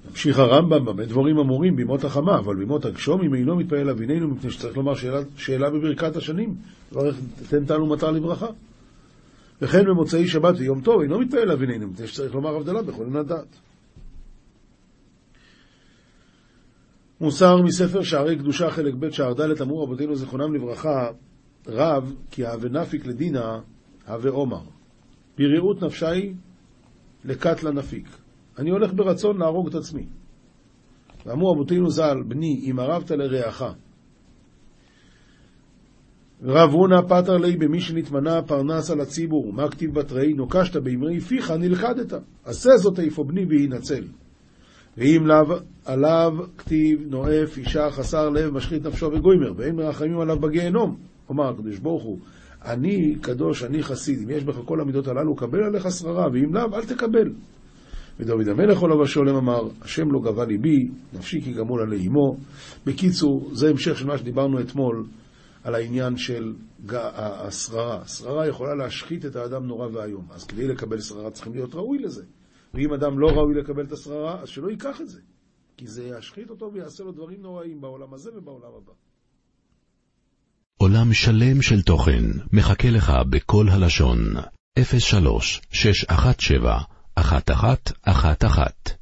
ממשיך 0.09 0.39
הרמב"ם, 0.39 0.85
במה 0.85 1.05
דבורים 1.05 1.37
אמורים 1.37 1.75
בימות 1.75 2.03
החמה, 2.03 2.37
אבל 2.37 2.55
בימות 2.55 2.85
הגשומים 2.85 3.35
אינו 3.35 3.55
מתפעל 3.55 3.89
אבינינו, 3.89 4.27
מפני 4.27 4.51
שצריך 4.51 4.77
לומר 4.77 4.95
שאלה, 4.95 5.19
שאלה 5.37 5.69
בברכת 5.69 6.15
השנים, 6.15 6.55
תן 7.49 7.65
תנו 7.65 7.85
מטר 7.85 8.11
לברכה. 8.11 8.47
וכן 9.61 9.85
במוצאי 9.85 10.27
שבת 10.27 10.55
ויום 10.57 10.81
טוב 10.81 11.01
אינו 11.01 11.19
מתפעל 11.19 11.51
אבינינו, 11.51 11.87
מפני 11.87 12.07
שצריך 12.07 12.35
לומר 12.35 12.55
הבדלה 12.55 12.81
בכל 12.81 13.03
עניין 13.03 13.17
הדעת. 13.17 13.59
מוסר 17.21 17.61
מספר 17.61 18.01
שערי 18.01 18.37
קדושה 18.37 18.69
חלק 18.69 18.93
ב' 18.93 19.09
שער 19.09 19.33
ד' 19.33 19.61
אמרו 19.61 19.83
רבותינו 19.83 20.15
זיכרונם 20.15 20.53
לברכה 20.53 21.09
רב 21.67 22.15
כי 22.31 22.45
הווה 22.45 22.69
נפיק 22.69 23.05
לדינה 23.05 23.59
הווה 24.07 24.31
עומר. 24.31 24.61
בריאות 25.37 25.83
נפשי 25.83 26.33
לקט 27.25 27.63
לנפיק. 27.63 28.07
אני 28.57 28.69
הולך 28.69 28.93
ברצון 28.93 29.37
להרוג 29.37 29.67
את 29.67 29.75
עצמי. 29.75 30.05
ואמרו 31.25 31.53
אבותינו 31.53 31.89
ז"ל, 31.89 32.23
בני, 32.27 32.71
אם 32.71 32.79
ערבת 32.79 33.11
לרעך. 33.11 33.63
רב 36.43 36.69
הונא 36.71 37.01
פטר 37.07 37.37
לי 37.37 37.57
במי 37.57 37.81
שנתמנה 37.81 38.41
פרנס 38.41 38.91
על 38.91 39.01
הציבור, 39.01 39.53
מה 39.53 39.69
כתיב 39.69 39.93
בתרי, 39.93 40.33
נוקשת 40.33 40.75
באמרי 40.75 41.19
פיך 41.19 41.51
נלכדת. 41.51 42.13
עשה 42.45 42.69
זאת 42.77 42.99
איפה 42.99 43.23
בני 43.23 43.45
ויינצל. 43.45 44.03
ואם 44.97 45.27
לאו, 45.27 45.55
עליו 45.85 46.33
כתיב 46.57 47.01
נואף 47.09 47.57
אישה 47.57 47.89
חסר 47.91 48.29
לב 48.29 48.53
משחית 48.53 48.85
נפשו 48.85 49.05
וגוימר, 49.05 49.53
ואין 49.57 49.75
מרחמים 49.75 50.19
עליו 50.19 50.39
בגיהנום. 50.39 50.97
אומר 51.29 51.49
הקדוש 51.49 51.79
ברוך 51.79 52.03
הוא, 52.03 52.17
אני 52.65 53.15
קדוש, 53.21 53.63
אני 53.63 53.83
חסיד, 53.83 54.19
אם 54.23 54.29
יש 54.29 54.43
בך 54.43 54.55
כל 54.65 54.81
המידות 54.81 55.07
הללו, 55.07 55.35
קבל 55.35 55.63
עליך 55.63 55.91
שררה, 55.91 56.27
ואם 56.33 56.53
לאו, 56.53 56.75
אל 56.75 56.85
תקבל. 56.85 57.33
ודוד 58.19 58.47
המלך 58.47 58.83
עליו 58.83 59.03
השולם 59.03 59.35
אמר, 59.35 59.67
השם 59.81 60.11
לא 60.11 60.19
גבה 60.19 60.45
ליבי, 60.45 60.87
נפשי 61.13 61.41
כי 61.41 61.53
גמול 61.53 61.81
עלי 61.81 62.07
אמו. 62.07 62.37
בקיצור, 62.85 63.49
זה 63.53 63.69
המשך 63.69 63.97
של 63.97 64.07
מה 64.07 64.17
שדיברנו 64.17 64.59
אתמול 64.59 65.05
על 65.63 65.75
העניין 65.75 66.17
של 66.17 66.53
השררה. 66.89 68.01
השררה 68.01 68.47
יכולה 68.47 68.75
להשחית 68.75 69.25
את 69.25 69.35
האדם 69.35 69.67
נורא 69.67 69.87
ואיום. 69.87 70.27
אז 70.31 70.43
כדי 70.43 70.67
לקבל 70.67 71.01
שררה 71.01 71.31
צריכים 71.31 71.53
להיות 71.53 71.75
ראוי 71.75 71.99
לזה. 71.99 72.23
ואם 72.73 72.93
אדם 72.93 73.19
לא 73.19 73.27
ראוי 73.27 73.55
לקבל 73.55 73.85
את 73.85 73.91
השררה, 73.91 74.41
אז 74.41 74.49
שלא 74.49 74.69
ייקח 74.69 75.01
את 75.01 75.09
זה. 75.09 75.19
כי 75.77 75.87
זה 75.87 76.03
ישחית 76.03 76.49
אותו 76.49 76.71
ויעשה 76.73 77.03
לו 77.03 77.11
דברים 77.11 77.41
נוראים 77.41 77.81
בעולם 77.81 78.13
הזה 78.13 78.29
ובעולם 78.37 78.71
הבא. 78.77 78.93
עולם 80.77 81.13
שלם 81.13 81.61
של 81.61 81.81
תוכן 81.81 82.23
מחכה 82.53 82.89
לך 82.89 83.11
בכל 83.29 83.65
הלשון, 83.69 84.17
03 84.79 85.61
617 85.71 86.81
1111 87.17 89.00